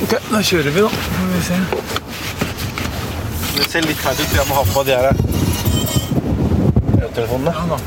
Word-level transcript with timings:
Ok, 0.00 0.12
da 0.30 0.40
kjører 0.40 0.72
vi, 0.72 0.80
da. 0.80 0.88
Får 0.88 1.26
vi 1.34 1.40
se. 1.44 1.58
Det 3.56 3.64
ser 3.68 3.84
litt 3.84 4.00
feil 4.00 4.16
ut, 4.16 4.28
for 4.30 4.38
jeg 4.40 4.48
må 4.48 4.54
ha 4.56 4.64
på 4.70 4.80
de 4.88 4.92
her 4.96 5.06
telefonene. 7.14 7.52
Ja, 7.52 7.64
da. 7.74 7.78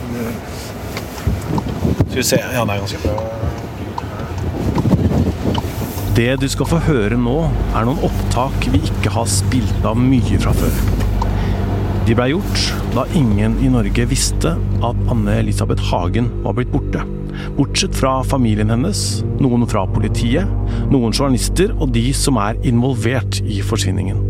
Skal 2.04 2.20
vi 2.20 2.26
se. 2.28 2.38
Ja, 2.38 2.46
det 2.54 2.74
er 2.76 2.84
ganske 2.84 3.00
bra. 3.08 3.16
Det 6.14 6.30
du 6.44 6.48
skal 6.54 6.70
få 6.70 6.78
høre 6.86 7.18
nå, 7.18 7.40
er 7.74 7.88
noen 7.90 8.04
opptak 8.06 8.68
vi 8.70 8.84
ikke 8.92 9.10
har 9.16 9.26
spilt 9.34 9.82
av 9.90 9.98
mye 9.98 10.38
fra 10.44 10.54
før. 10.54 10.76
De 12.06 12.14
blei 12.14 12.30
gjort 12.36 12.60
da 12.94 13.08
ingen 13.18 13.58
i 13.64 13.72
Norge 13.74 14.06
visste 14.12 14.54
at 14.86 14.98
Anne-Elisabeth 15.10 15.82
Hagen 15.90 16.30
var 16.46 16.54
blitt 16.60 16.70
borte. 16.76 17.02
Bortsett 17.58 17.96
fra 17.98 18.18
familien 18.28 18.72
hennes, 18.74 19.24
noen 19.42 19.66
fra 19.70 19.86
politiet, 19.90 20.50
noen 20.92 21.14
journalister 21.14 21.74
og 21.80 21.94
de 21.96 22.06
som 22.18 22.40
er 22.42 22.60
involvert 22.68 23.42
i 23.46 23.62
forsvinningen. 23.66 24.22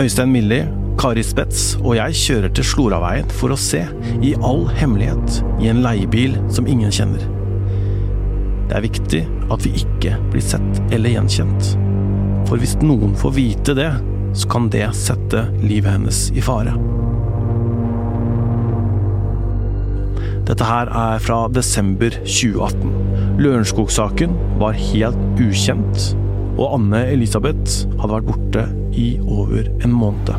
Øystein 0.00 0.32
Millie, 0.32 0.68
Kari 1.00 1.24
Spets 1.24 1.74
og 1.82 1.96
jeg 1.98 2.16
kjører 2.16 2.52
til 2.56 2.64
Sloraveien 2.64 3.28
for 3.34 3.52
å 3.52 3.58
se, 3.60 3.82
i 4.24 4.32
all 4.40 4.64
hemmelighet, 4.78 5.42
i 5.60 5.68
en 5.72 5.82
leiebil 5.84 6.38
som 6.52 6.68
ingen 6.70 6.92
kjenner. 6.94 7.24
Det 8.70 8.78
er 8.78 8.86
viktig 8.86 9.22
at 9.52 9.66
vi 9.66 9.74
ikke 9.82 10.16
blir 10.32 10.44
sett 10.44 10.80
eller 10.94 11.12
gjenkjent. 11.12 11.74
For 12.48 12.60
hvis 12.60 12.78
noen 12.80 13.12
får 13.18 13.36
vite 13.36 13.76
det, 13.76 13.90
så 14.32 14.48
kan 14.48 14.70
det 14.72 14.86
sette 14.96 15.44
livet 15.60 15.92
hennes 15.92 16.24
i 16.32 16.44
fare. 16.44 16.72
Dette 20.42 20.66
her 20.66 20.88
er 20.90 21.20
fra 21.22 21.44
desember 21.54 22.10
2018. 22.26 23.36
Lørenskog-saken 23.38 24.32
var 24.58 24.74
helt 24.74 25.38
ukjent, 25.38 26.08
og 26.56 26.64
Anne 26.80 27.04
Elisabeth 27.12 27.84
hadde 28.00 28.16
vært 28.16 28.26
borte 28.26 28.64
i 28.98 29.06
over 29.22 29.70
en 29.86 29.94
måned. 29.94 30.34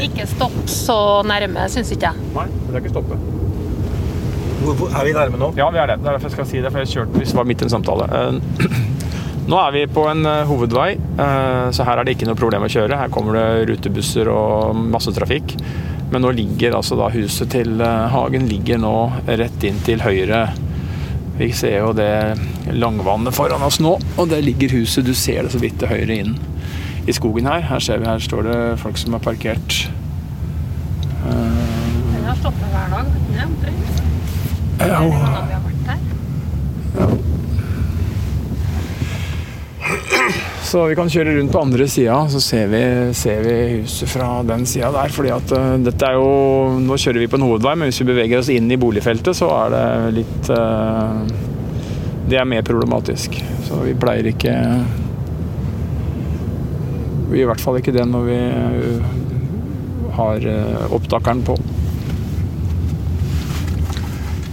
Ikke 0.00 0.26
stopp 0.30 0.58
så 0.70 0.98
nærme, 1.26 1.68
syns 1.70 1.94
ikke 1.94 2.10
jeg. 2.10 2.28
Nei, 2.34 2.46
det 2.66 2.74
er 2.74 2.82
ikke 2.82 2.92
stoppe. 2.96 3.18
Hvor, 4.60 4.74
hvor, 4.76 4.90
er 4.92 5.06
vi 5.06 5.14
nærme 5.14 5.38
nå? 5.40 5.54
Ja, 5.56 5.70
vi 5.70 5.78
er 5.80 5.92
det. 5.92 6.00
Det 6.02 6.10
er 6.10 6.18
derfor 6.18 6.28
jeg 6.28 6.36
skal 6.40 6.50
si 6.50 6.60
det, 6.64 6.74
for 6.74 6.82
jeg 6.82 6.90
kjørte 6.90 7.22
hvis 7.22 7.32
det 7.32 7.38
var 7.38 7.48
midt 7.48 7.62
i 7.62 7.68
en 7.68 7.72
samtale. 7.78 8.10
Eh, 9.40 9.48
Nå 9.48 9.58
er 9.58 9.72
vi 9.72 9.86
på 9.86 10.06
en 10.08 10.26
eh, 10.26 10.46
hovedvei, 10.46 10.90
eh, 10.96 11.70
så 11.72 11.84
her 11.84 11.98
er 11.98 12.04
det 12.04 12.16
ikke 12.16 12.26
noe 12.28 12.38
problem 12.38 12.62
å 12.66 12.70
kjøre. 12.70 12.98
Her 12.98 13.08
kommer 13.12 13.32
det 13.38 13.68
rutebusser 13.70 14.28
og 14.28 14.76
masse 14.76 15.12
trafikk. 15.16 15.56
Men 16.10 16.22
nå 16.24 16.32
ligger 16.34 16.74
altså 16.74 16.96
da 16.98 17.06
huset 17.14 17.52
til 17.52 17.78
Hagen 17.80 18.48
ligger 18.50 18.80
nå 18.82 19.12
rett 19.28 19.62
inn 19.62 19.78
til 19.86 20.00
høyre. 20.02 20.48
Vi 21.38 21.52
ser 21.54 21.76
jo 21.84 21.92
det 21.94 22.34
langvannet 22.74 23.32
foran 23.32 23.62
oss 23.62 23.78
nå, 23.80 23.94
og 24.18 24.28
der 24.32 24.42
ligger 24.42 24.74
huset. 24.74 25.06
Du 25.06 25.14
ser 25.14 25.46
det 25.46 25.52
så 25.54 25.60
vidt 25.62 25.78
til 25.78 25.88
høyre 25.88 26.16
inn 26.24 26.34
i 27.06 27.14
skogen 27.14 27.46
her. 27.46 27.62
Her 27.62 27.78
ser 27.78 28.02
vi, 28.02 28.10
her 28.10 28.18
står 28.18 28.42
det 28.48 28.58
folk 28.82 28.98
som 28.98 29.14
er 29.14 29.22
parkert. 29.22 29.86
Den 31.22 32.26
har 32.26 32.36
stoppet 32.42 32.74
hver 32.74 32.90
dag, 32.90 33.06
vet 33.38 33.54
du. 33.62 33.70
Ja, 34.80 34.98
Hvor 34.98 35.14
mange 35.14 35.46
vi 35.46 35.54
har 35.54 35.62
vært 35.62 35.94
her. 35.94 35.98
Så 40.70 40.84
vi 40.86 40.94
kan 40.94 41.08
kjøre 41.10 41.32
rundt 41.34 41.50
på 41.50 41.60
andre 41.64 41.86
sida, 41.90 42.14
så 42.30 42.38
ser 42.38 42.68
vi, 42.70 42.80
ser 43.18 43.40
vi 43.42 43.54
huset 43.80 44.06
fra 44.06 44.28
den 44.46 44.62
sida 44.70 44.92
der. 44.94 45.10
fordi 45.10 45.32
at 45.34 45.52
uh, 45.56 45.72
dette 45.82 46.06
er 46.06 46.14
jo 46.14 46.28
Nå 46.84 46.94
kjører 46.94 47.24
vi 47.24 47.26
på 47.32 47.40
en 47.40 47.46
hovedvei, 47.48 47.72
men 47.74 47.88
hvis 47.90 47.98
vi 48.04 48.06
beveger 48.12 48.38
oss 48.38 48.50
inn 48.54 48.70
i 48.70 48.78
boligfeltet, 48.78 49.34
så 49.34 49.48
er 49.50 49.72
det 49.74 49.86
litt 50.20 50.50
uh, 50.54 51.24
Det 52.30 52.38
er 52.38 52.46
mer 52.46 52.62
problematisk. 52.62 53.34
Så 53.66 53.80
vi 53.82 53.96
pleier 53.98 54.30
ikke 54.30 54.54
i 57.30 57.44
hvert 57.46 57.62
fall 57.62 57.76
ikke 57.78 57.94
det 57.94 58.04
når 58.06 58.28
vi 58.28 58.38
uh, 58.38 59.10
har 60.20 60.46
opptakeren 60.94 61.42
på. 61.46 61.56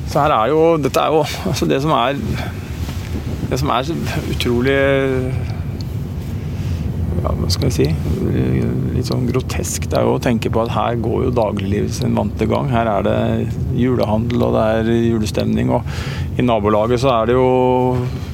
Så 0.07 0.23
her 0.23 0.33
er 0.33 0.49
jo 0.49 0.63
Dette 0.81 1.03
er 1.03 1.13
jo 1.13 1.21
altså 1.51 1.69
det 1.69 1.77
som 1.85 1.93
er 1.93 2.17
Det 3.51 3.61
som 3.61 3.69
er 3.75 3.93
utrolig 4.33 4.81
ja, 7.23 7.31
hva 7.33 7.49
skal 7.51 7.69
jeg 7.69 7.75
si 7.77 7.87
litt 8.97 9.07
sånn 9.09 9.27
grotesk. 9.29 9.87
Det 9.89 9.99
er 9.99 10.05
jo 10.07 10.17
å 10.17 10.21
tenke 10.23 10.51
på 10.53 10.63
at 10.63 10.73
her 10.73 10.99
går 11.01 11.27
jo 11.27 11.33
dagliglivet 11.37 11.93
sin 11.99 12.17
vante 12.17 12.47
gang. 12.49 12.69
Her 12.71 12.89
er 12.91 13.07
det 13.07 13.17
julehandel 13.77 14.47
og 14.47 14.55
det 14.57 14.65
er 14.77 14.91
julestemning. 14.93 15.71
Og 15.77 16.39
i 16.39 16.45
nabolaget 16.45 17.03
så 17.03 17.13
er 17.13 17.29
det 17.29 17.37
jo 17.37 17.47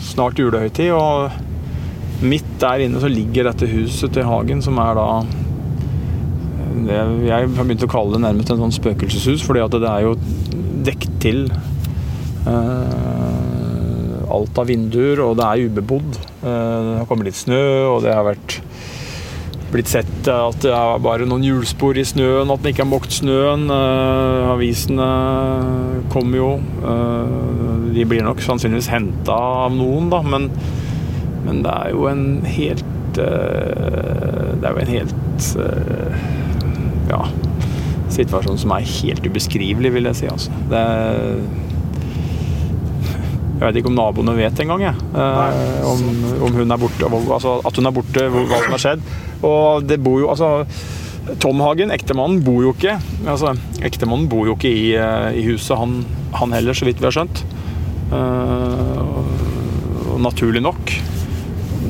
snart 0.03 0.39
julehøytid. 0.39 0.93
Og 0.95 2.23
midt 2.23 2.51
der 2.61 2.85
inne 2.85 3.01
så 3.03 3.11
ligger 3.11 3.49
dette 3.49 3.69
huset 3.69 4.15
til 4.15 4.27
Hagen, 4.27 4.63
som 4.63 4.79
er 4.81 4.99
da 4.99 5.07
det, 6.83 6.99
Jeg 7.27 7.51
har 7.55 7.67
begynt 7.67 7.85
å 7.85 7.91
kalle 7.91 8.15
det 8.15 8.23
nærmest 8.25 8.51
en 8.51 8.63
sånn 8.63 8.75
spøkelseshus, 8.75 9.43
fordi 9.45 9.61
at 9.63 9.75
det 9.77 9.89
er 9.89 10.07
jo 10.07 10.15
dekket 10.83 11.19
til. 11.23 11.45
Uh, 12.43 14.23
alt 14.33 14.57
av 14.59 14.67
vinduer, 14.67 15.21
og 15.23 15.37
det 15.39 15.45
er 15.47 15.69
ubebodd. 15.69 16.17
Uh, 16.41 16.49
det 16.49 16.97
har 16.97 17.07
kommet 17.07 17.29
litt 17.29 17.39
snø, 17.39 17.63
og 17.93 18.01
det 18.03 18.15
har 18.15 18.25
vært 18.27 18.62
blitt 19.73 19.91
sett 19.91 20.29
at 20.29 20.59
det 20.63 20.71
er 20.73 21.01
bare 21.03 21.27
noen 21.27 21.43
hjulspor 21.45 21.97
i 21.99 22.05
snøen, 22.07 22.51
at 22.53 22.63
den 22.63 22.73
ikke 22.73 22.83
har 22.85 22.91
mokt 22.91 23.15
snøen. 23.15 23.65
Uh, 23.71 24.53
avisene 24.53 25.09
kommer 26.13 26.37
jo. 26.39 26.49
de 27.93 28.05
blir 28.09 28.23
nok 28.25 28.41
sannsynligvis 28.43 28.91
henta 28.93 29.35
av 29.65 29.73
noen, 29.75 30.09
da, 30.13 30.21
men, 30.25 30.49
men, 31.45 31.61
det 31.65 31.73
er 31.73 31.93
jo 31.93 32.07
en 32.09 32.25
helt 32.45 32.89
Det 33.13 34.65
er 34.65 34.71
jo 34.73 34.81
en 34.81 34.89
helt 34.89 35.47
ja, 37.11 37.19
situasjon 38.13 38.57
som 38.61 38.73
er 38.73 38.87
helt 38.89 39.25
ubeskrivelig, 39.25 39.93
vil 39.93 40.09
jeg 40.09 40.21
si. 40.21 40.31
Altså. 40.33 40.63
Det 40.71 40.81
jeg 43.63 43.71
vet 43.71 43.79
ikke 43.79 43.93
om 43.93 43.95
naboene 43.95 44.33
vet 44.35 44.59
engang. 44.59 44.81
Eh, 44.83 45.85
om, 45.87 46.01
om, 46.43 46.57
hun 46.57 46.75
er 46.75 46.79
borte, 46.81 47.07
altså 47.07 47.53
at 47.63 47.77
hun 47.79 47.87
er 47.87 47.95
borte, 47.95 48.25
hva 48.33 48.59
som 48.59 48.75
har 48.75 48.81
skjedd. 48.83 49.05
Og 49.47 49.87
det 49.87 50.01
bor 50.03 50.19
jo 50.19 50.27
altså 50.33 50.65
Tom 51.39 51.63
Hagen, 51.63 51.93
ektemannen, 51.95 52.41
bor 52.43 52.59
jo 52.65 52.73
ikke 52.75 52.97
altså, 53.31 53.53
Ektemannen 53.87 54.27
bor 54.31 54.47
jo 54.49 54.57
ikke 54.57 54.67
i, 54.67 54.91
i 55.39 55.45
huset, 55.47 55.77
han, 55.79 56.01
han, 56.35 56.51
heller, 56.55 56.75
så 56.75 56.83
vidt 56.89 56.99
vi 56.99 57.07
har 57.07 57.15
skjønt. 57.15 57.45
Og 58.13 60.19
naturlig 60.23 60.61
nok. 60.63 60.91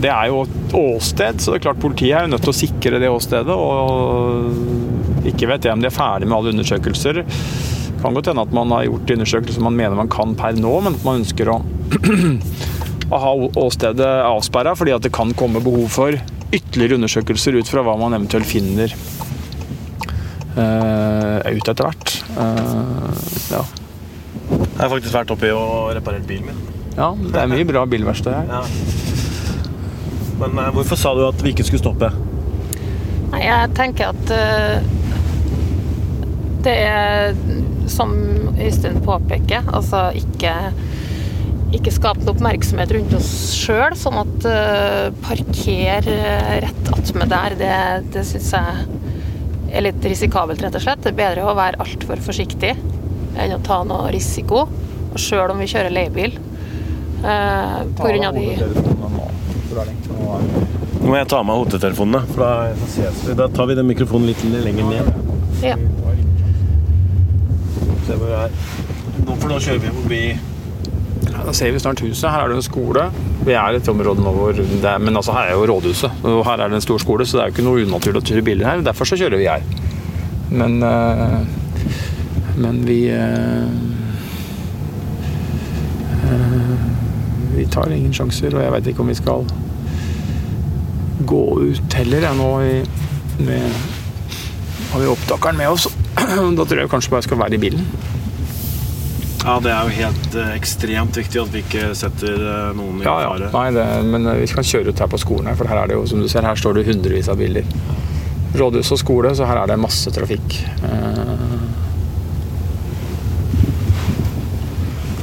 Det 0.03 0.12
er 0.13 0.29
jo 0.29 0.44
et 0.45 0.73
åsted, 0.78 1.41
så 1.41 1.53
det 1.53 1.59
er 1.59 1.66
klart 1.66 1.81
politiet 1.81 2.19
er 2.19 2.28
jo 2.28 2.33
nødt 2.35 2.45
til 2.45 2.53
å 2.53 2.62
sikre 2.62 3.01
det 3.01 3.09
åstedet. 3.09 3.57
Og 3.57 5.25
ikke 5.33 5.50
vet 5.50 5.66
jeg 5.66 5.73
om 5.73 5.81
de 5.81 5.89
er 5.89 5.97
ferdig 5.97 6.29
med 6.29 6.38
alle 6.38 6.53
undersøkelser 6.53 7.23
kan 8.03 8.15
godt 8.17 8.29
hende 8.31 8.43
at 8.43 8.53
man 8.55 8.71
har 8.75 8.87
gjort 8.87 9.11
undersøkelser 9.15 9.63
man 9.63 9.77
mener 9.79 9.95
man 9.97 10.11
kan 10.11 10.35
per 10.39 10.55
nå, 10.59 10.73
men 10.83 10.97
at 10.97 11.05
man 11.07 11.21
ønsker 11.21 11.51
å, 11.53 11.59
å 13.13 13.19
ha 13.23 13.33
åstedet 13.63 14.09
avsperra 14.27 14.75
fordi 14.79 14.95
at 14.95 15.05
det 15.05 15.13
kan 15.15 15.31
komme 15.39 15.63
behov 15.63 15.87
for 15.93 16.17
ytterligere 16.53 16.99
undersøkelser 16.99 17.57
ut 17.57 17.71
fra 17.71 17.83
hva 17.85 17.95
man 18.01 18.15
eventuelt 18.17 18.49
finner 18.49 18.93
uh, 20.57 21.39
ut 21.47 21.71
etter 21.71 21.87
hvert. 21.87 22.13
Uh, 22.35 23.09
ja. 23.53 23.63
Jeg 24.51 24.81
har 24.83 24.91
faktisk 24.91 25.15
vært 25.15 25.33
oppi 25.33 25.49
og 25.55 25.93
reparert 25.97 26.27
bilen 26.29 26.51
min. 26.51 26.61
Ja, 26.93 27.09
det 27.17 27.39
er 27.39 27.49
mye 27.49 27.65
bra 27.69 27.87
bilverksted 27.89 28.35
her. 28.35 28.51
Ja. 28.59 28.65
Men 30.41 30.57
uh, 30.59 30.71
hvorfor 30.75 30.97
sa 30.99 31.13
du 31.15 31.23
at 31.27 31.41
vi 31.45 31.53
ikke 31.53 31.65
skulle 31.65 31.81
stoppe? 31.81 32.09
Nei, 33.31 33.45
jeg 33.45 33.73
tenker 33.77 34.11
at 34.11 34.33
det 36.63 36.73
er 36.73 37.33
som 37.91 38.13
Øystein 38.57 39.01
påpeker, 39.03 39.66
altså 39.73 40.09
ikke 40.17 40.53
ikke 41.74 41.89
skape 41.89 42.21
noe 42.21 42.35
oppmerksomhet 42.35 42.91
rundt 42.94 43.15
oss 43.18 43.30
sjøl, 43.57 43.95
sånn 43.97 44.19
at 44.21 44.45
uh, 44.45 45.07
parker 45.25 46.06
rett 46.62 46.91
attmed 46.94 47.31
der, 47.31 47.56
det, 47.57 47.77
det 48.13 48.25
syns 48.30 48.51
jeg 48.53 48.83
er 49.74 49.85
litt 49.88 50.06
risikabelt, 50.06 50.62
rett 50.62 50.77
og 50.77 50.83
slett. 50.83 51.01
Det 51.01 51.13
er 51.13 51.18
bedre 51.18 51.47
å 51.50 51.56
være 51.57 51.81
altfor 51.81 52.21
forsiktig 52.21 52.75
enn 53.33 53.56
å 53.56 53.62
ta 53.65 53.80
noe 53.89 54.12
risiko, 54.13 54.68
og 54.68 55.18
sjøl 55.21 55.56
om 55.56 55.63
vi 55.63 55.69
kjører 55.74 55.94
leiebil. 55.97 56.38
Uh, 57.24 57.81
på 57.97 58.09
grunn 58.09 58.27
av 58.27 58.38
de 58.38 58.44
Nå 59.74 61.09
må 61.09 61.15
jeg 61.18 61.27
ta 61.31 61.39
meg 61.44 61.57
hodetelefonene, 61.59 62.21
for 62.30 62.44
da, 62.44 62.51
ses 62.94 63.24
vi. 63.25 63.33
Da 63.35 63.50
tar 63.51 63.68
vi 63.68 63.75
den 63.75 63.89
mikrofonen 63.89 64.30
litt 64.30 64.44
lenger 64.45 64.91
ned. 64.91 65.09
Ja. 65.65 65.75
Se 68.07 68.17
hvor 68.17 68.27
vi 68.27 68.35
er. 68.35 68.57
Nå, 69.23 69.35
for 69.38 69.47
nå 69.51 69.59
kjører 69.63 69.79
vi 69.79 69.94
forbi 69.95 70.21
ja, 70.33 71.44
Da 71.45 71.53
ser 71.55 71.71
vi 71.71 71.79
snart 71.79 72.01
huset. 72.03 72.27
Her 72.29 72.44
er 72.44 72.51
det 72.51 72.59
en 72.59 72.65
skole. 72.65 73.07
Vi 73.45 73.55
er 73.55 73.75
i 73.75 73.79
et 73.79 73.89
område 73.91 74.23
nå 74.23 74.33
hvor 74.35 74.57
det 74.57 74.83
er, 74.83 75.00
Men 75.00 75.15
altså, 75.15 75.35
her 75.38 75.51
er 75.51 75.57
jo 75.57 75.67
rådhuset. 75.71 76.23
Og 76.27 76.44
her 76.47 76.59
er 76.59 76.67
det 76.67 76.79
en 76.79 76.85
stor 76.85 77.01
skole, 77.03 77.25
så 77.25 77.38
det 77.38 77.44
er 77.44 77.51
jo 77.51 77.55
ikke 77.57 77.67
noe 77.69 77.88
unaturlig 77.88 78.23
å 78.23 78.27
kjøre 78.31 78.45
biler 78.50 78.69
her. 78.69 78.85
Derfor 78.85 79.09
så 79.09 79.19
kjører 79.19 79.39
vi 79.39 79.50
her. 79.50 79.65
Men 80.51 80.79
uh, 80.83 81.41
Men 82.59 82.83
vi 82.85 83.00
uh, 83.09 83.94
tar 87.73 87.91
ingen 87.91 88.13
sjanser. 88.13 88.53
Og 88.53 88.61
jeg 88.63 88.73
veit 88.75 88.91
ikke 88.91 89.03
om 89.03 89.11
vi 89.11 89.17
skal 89.17 89.47
gå 91.23 91.44
ut 91.63 91.97
heller, 91.97 92.25
jeg 92.27 92.38
nå 92.38 92.49
i, 92.67 92.79
med, 93.47 93.83
har 94.91 95.01
vi 95.01 95.11
opptakeren 95.13 95.57
med 95.57 95.71
oss. 95.71 95.88
Da 96.59 96.65
tror 96.69 96.83
jeg 96.83 96.91
kanskje 96.91 97.13
bare 97.13 97.24
jeg 97.24 97.30
skal 97.30 97.41
være 97.44 97.57
i 97.57 97.62
bilen. 97.63 97.88
Ja, 99.44 99.57
det 99.59 99.74
er 99.75 99.83
jo 99.89 99.95
helt 99.97 100.35
eh, 100.39 100.51
ekstremt 100.56 101.18
viktig 101.19 101.41
at 101.41 101.50
vi 101.51 101.62
ikke 101.65 101.89
setter 102.00 102.38
eh, 102.39 102.69
noen 102.77 103.01
i 103.01 103.03
Ja, 103.07 103.15
ja. 103.25 103.31
fare. 103.33 103.50
Nei, 103.51 103.65
det, 103.75 103.88
men 104.13 104.30
vi 104.39 104.47
kan 104.53 104.63
kjøre 104.69 104.94
ut 104.94 105.01
her 105.03 105.09
på 105.12 105.19
skolen 105.19 105.50
her, 105.51 105.57
for 105.59 105.68
her 105.68 105.81
er 105.81 105.91
det 105.91 105.97
jo, 106.00 106.06
som 106.07 106.24
du 106.24 106.30
ser, 106.31 106.47
her 106.47 106.56
står 106.59 106.80
det 106.80 106.85
hundrevis 106.88 107.27
av 107.33 107.41
biler. 107.41 107.68
Rådhus 108.56 108.94
og 108.95 109.01
skole, 109.01 109.33
så 109.35 109.47
her 109.50 109.59
er 109.63 109.74
det 109.74 109.80
masse 109.83 110.13
trafikk. 110.15 110.59
Eh, 110.88 111.33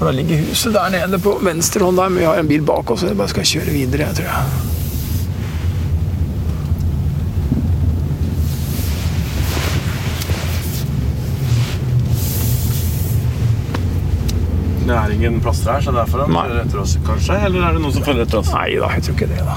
For 0.01 0.09
da 0.09 0.13
ligger 0.17 0.39
huset 0.49 0.73
der 0.73 0.93
nede 0.95 1.19
på 1.21 1.35
venstre 1.45 1.85
hånd 1.85 1.99
der, 2.01 2.09
men 2.09 2.23
vi 2.23 2.29
har 2.29 2.39
en 2.41 2.49
bil 2.49 2.63
bak 2.65 2.89
oss, 2.93 3.03
så 3.03 3.11
jeg 3.11 3.19
bare 3.21 3.29
skal 3.35 3.45
kjøre 3.51 3.75
videre, 3.75 4.07
jeg 4.09 4.17
tror 4.21 4.31
jeg. 4.31 4.70
Ingen 15.21 15.41
plasser 15.41 15.73
her, 15.73 15.81
så 15.81 15.93
derfor 15.93 16.19
han 16.25 16.33
følger 16.33 16.63
etter 16.65 16.81
oss, 16.81 16.97
kanskje? 17.05 17.37
Eller 17.45 17.65
er 17.67 17.77
det 17.77 17.83
noen 17.85 17.93
som 17.93 18.05
følger 18.07 18.25
etter 18.25 18.41
oss? 18.41 18.53
Nei 18.55 18.69
da, 18.81 18.89
jeg 18.97 19.05
tror 19.05 19.17
ikke 19.19 19.29
det, 19.29 19.43
da. 19.45 19.57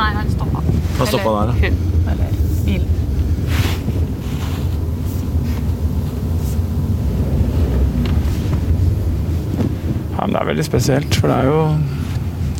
Nei, 0.00 0.08
han 0.16 0.32
stoppa. 0.32 0.64
Han 0.98 1.12
stoppa 1.12 1.36
der, 1.36 1.54
Hun. 1.60 1.78
Eller 2.10 2.34
bilen. 2.66 2.90
Ja, 10.16 10.26
men 10.26 10.34
det 10.34 10.42
er 10.42 10.50
veldig 10.50 10.66
spesielt, 10.66 11.14
for 11.14 11.30
det 11.30 11.38
er 11.38 11.48
jo 11.48 11.62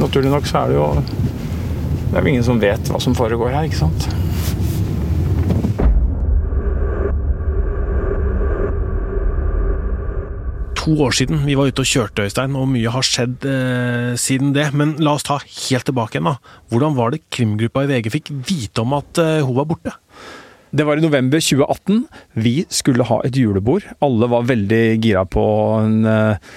Naturlig 0.00 0.30
nok 0.32 0.46
så 0.48 0.62
er 0.62 0.70
det 0.70 0.78
jo 0.78 0.86
Det 1.02 2.14
er 2.16 2.22
jo 2.22 2.30
ingen 2.30 2.46
som 2.46 2.62
vet 2.62 2.88
hva 2.88 3.02
som 3.02 3.18
foregår 3.18 3.52
her, 3.52 3.66
ikke 3.68 3.82
sant? 3.82 4.06
To 10.90 11.04
år 11.06 11.12
siden 11.14 11.44
vi 11.46 11.54
var 11.54 11.68
ute 11.70 11.84
og 11.84 11.86
kjørte, 11.86 12.24
Øystein, 12.26 12.56
og 12.58 12.64
mye 12.66 12.90
har 12.90 13.04
skjedd 13.06 13.44
eh, 13.46 14.16
siden 14.18 14.48
det. 14.56 14.64
Men 14.74 14.96
la 14.98 15.12
oss 15.14 15.22
ta 15.22 15.36
helt 15.38 15.86
tilbake 15.86 16.16
igjen, 16.16 16.26
da. 16.26 16.56
Hvordan 16.72 16.96
var 16.96 17.12
det 17.14 17.20
krimgruppa 17.30 17.84
i 17.84 17.90
VG 17.92 18.08
fikk 18.10 18.32
vite 18.48 18.82
om 18.82 18.96
at 18.98 19.20
eh, 19.22 19.38
hun 19.46 19.54
var 19.60 19.68
borte? 19.70 19.92
Det 20.74 20.82
var 20.88 20.98
i 20.98 21.04
november 21.04 21.38
2018. 21.38 22.00
Vi 22.42 22.54
skulle 22.74 23.06
ha 23.06 23.20
et 23.22 23.38
julebord. 23.38 23.86
Alle 24.02 24.30
var 24.34 24.48
veldig 24.50 24.82
gira 24.96 25.22
på 25.30 25.44
en 25.78 26.02
eh, 26.10 26.50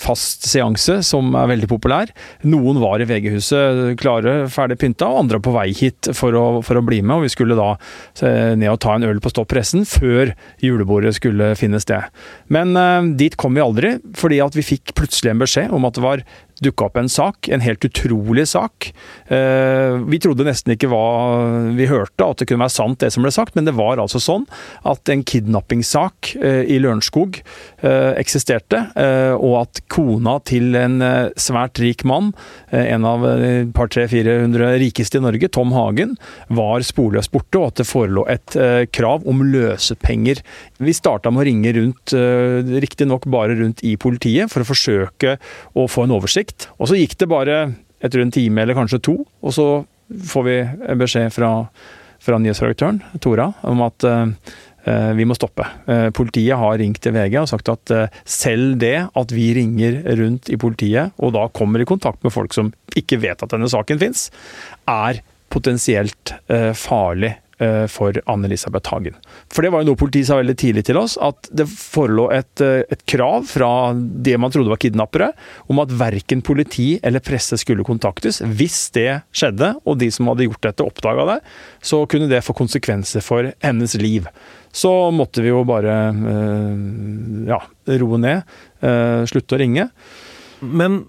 fast 0.00 0.46
seanse 0.48 1.00
som 1.06 1.34
er 1.38 1.50
veldig 1.50 1.68
populær. 1.70 2.10
Noen 2.48 2.80
var 2.82 3.02
i 3.02 3.08
VG-huset 3.08 3.94
klare, 4.00 4.36
ferdig 4.52 4.78
pynta, 4.80 5.08
og 5.10 5.24
andre 5.24 5.40
på 5.42 5.54
vei 5.54 5.68
hit 5.76 6.10
for 6.16 6.36
å, 6.38 6.44
for 6.64 6.80
å 6.80 6.84
bli 6.84 7.00
med. 7.02 7.16
Og 7.18 7.26
vi 7.26 7.32
skulle 7.32 7.58
da 7.58 7.74
eh, 7.74 8.54
ned 8.58 8.70
og 8.72 8.80
ta 8.84 8.96
en 8.96 9.06
øl 9.08 9.20
på 9.22 9.32
Stopp 9.32 9.50
pressen 9.52 9.84
før 9.88 10.34
julebordet 10.62 11.14
skulle 11.18 11.52
finne 11.58 11.82
sted. 11.82 12.10
Men 12.52 12.74
eh, 12.78 13.12
dit 13.20 13.36
kom 13.40 13.56
vi 13.56 13.64
aldri, 13.64 13.96
fordi 14.18 14.40
at 14.44 14.56
vi 14.56 14.66
fikk 14.74 14.94
plutselig 14.98 15.34
en 15.34 15.44
beskjed 15.44 15.74
om 15.74 15.88
at 15.88 15.98
det 15.98 16.04
var 16.04 16.26
dukka 16.62 16.88
opp 16.88 16.98
en 17.00 17.10
sak, 17.10 17.48
en 17.52 17.62
helt 17.64 17.84
utrolig 17.84 18.46
sak. 18.48 18.90
Eh, 19.26 19.96
vi 20.06 20.20
trodde 20.22 20.46
nesten 20.46 20.74
ikke 20.74 20.90
hva 20.92 21.04
vi 21.74 21.88
hørte, 21.90 22.26
at 22.26 22.40
det 22.40 22.48
kunne 22.48 22.64
være 22.64 22.76
sant 22.76 23.00
det 23.02 23.10
som 23.14 23.26
ble 23.26 23.32
sagt, 23.34 23.56
men 23.56 23.66
det 23.66 23.76
var 23.76 24.02
altså 24.02 24.22
sånn 24.22 24.46
at 24.86 25.10
en 25.12 25.24
kidnappingssak 25.26 26.34
eh, 26.38 26.62
i 26.70 26.78
Lørenskog 26.82 27.40
eh, 27.40 27.73
eksisterte, 28.18 28.80
eh, 28.96 29.34
og 29.34 29.56
at 29.62 29.80
kona 29.92 30.38
til 30.46 30.76
en 30.78 30.98
eh, 31.04 31.32
svært 31.40 31.80
rik 31.82 32.04
mann, 32.08 32.32
eh, 32.70 32.86
en 32.94 33.06
av 33.08 33.24
et 33.34 33.72
par, 33.76 33.90
tre, 33.92 34.06
400 34.10 34.78
rikeste 34.82 35.20
i 35.20 35.24
Norge, 35.24 35.50
Tom 35.52 35.74
Hagen, 35.76 36.16
var 36.48 36.84
sporløst 36.86 37.32
borte, 37.34 37.60
og 37.60 37.72
at 37.72 37.82
det 37.82 37.88
forelå 37.88 38.26
et 38.32 38.58
eh, 38.60 38.84
krav 38.94 39.26
om 39.30 39.44
løsepenger. 39.48 40.42
Vi 40.82 40.96
starta 40.96 41.32
med 41.32 41.44
å 41.44 41.48
ringe 41.50 41.74
rundt, 41.78 42.14
eh, 42.16 42.76
riktignok 42.84 43.28
bare 43.32 43.58
rundt 43.60 43.84
i 43.86 43.96
politiet, 44.00 44.52
for 44.52 44.64
å 44.64 44.70
forsøke 44.70 45.38
å 45.74 45.88
få 45.90 46.06
en 46.06 46.16
oversikt. 46.16 46.68
Og 46.78 46.90
så 46.90 47.00
gikk 47.00 47.18
det 47.20 47.30
bare 47.32 47.58
etter 48.04 48.20
en 48.20 48.32
time 48.34 48.62
eller 48.62 48.76
kanskje 48.76 49.02
to, 49.02 49.18
og 49.24 49.54
så 49.56 49.68
får 50.28 50.44
vi 50.44 50.56
beskjed 51.00 51.32
fra, 51.32 51.50
fra 52.22 52.38
nyhetsredaktøren, 52.40 53.00
Tora, 53.24 53.50
om 53.66 53.82
at 53.86 54.04
eh, 54.08 54.26
eh, 54.26 54.73
vi 55.16 55.26
må 55.28 55.36
stoppe. 55.36 55.66
Eh, 55.88 56.08
Politiet 56.14 56.58
har 56.60 56.78
ringt 56.80 57.00
til 57.04 57.14
VG 57.16 57.38
og 57.40 57.50
sagt 57.50 57.70
at 57.72 57.94
eh, 57.94 58.18
selv 58.28 58.76
det 58.82 58.96
at 59.08 59.34
vi 59.34 59.50
ringer 59.56 60.02
rundt 60.20 60.50
i 60.52 60.58
politiet, 60.60 61.14
og 61.18 61.34
da 61.36 61.46
kommer 61.56 61.80
i 61.80 61.88
kontakt 61.88 62.24
med 62.24 62.34
folk 62.34 62.56
som 62.56 62.72
ikke 62.98 63.22
vet 63.24 63.42
at 63.42 63.54
denne 63.54 63.70
saken 63.70 64.02
fins, 64.02 64.28
er 64.90 65.22
potensielt 65.54 66.34
eh, 66.50 66.72
farlig 66.76 67.32
eh, 67.62 67.84
for 67.90 68.16
Anne-Elisabeth 68.30 68.90
Hagen. 68.90 69.16
For 69.52 69.64
det 69.64 69.70
var 69.72 69.82
jo 69.82 69.92
noe 69.92 70.00
politiet 70.00 70.28
sa 70.28 70.38
veldig 70.40 70.56
tidlig 70.58 70.84
til 70.88 70.98
oss, 70.98 71.16
at 71.22 71.48
det 71.54 71.68
forelå 71.70 72.28
et, 72.34 72.64
eh, 72.64 72.82
et 72.90 73.04
krav 73.10 73.46
fra 73.50 73.70
det 73.94 74.36
man 74.40 74.54
trodde 74.54 74.72
var 74.72 74.82
kidnappere, 74.82 75.30
om 75.70 75.82
at 75.84 75.94
verken 75.94 76.42
politi 76.44 76.94
eller 77.02 77.24
presse 77.24 77.58
skulle 77.60 77.86
kontaktes. 77.86 78.42
Hvis 78.42 78.88
det 78.96 79.22
skjedde, 79.34 79.74
og 79.84 80.00
de 80.02 80.10
som 80.14 80.30
hadde 80.32 80.48
gjort 80.48 80.66
dette 80.66 80.86
oppdaga 80.86 81.28
det, 81.34 81.38
så 81.84 82.02
kunne 82.10 82.30
det 82.32 82.44
få 82.46 82.56
konsekvenser 82.58 83.24
for 83.24 83.52
hennes 83.64 83.96
liv. 84.02 84.28
Så 84.74 84.90
måtte 85.14 85.42
vi 85.44 85.52
jo 85.52 85.62
bare 85.68 85.96
eh, 86.10 86.78
ja, 87.46 87.60
roe 88.00 88.18
ned, 88.18 88.54
eh, 88.82 89.22
slutte 89.30 89.54
å 89.54 89.60
ringe. 89.60 89.88
Men 90.64 91.04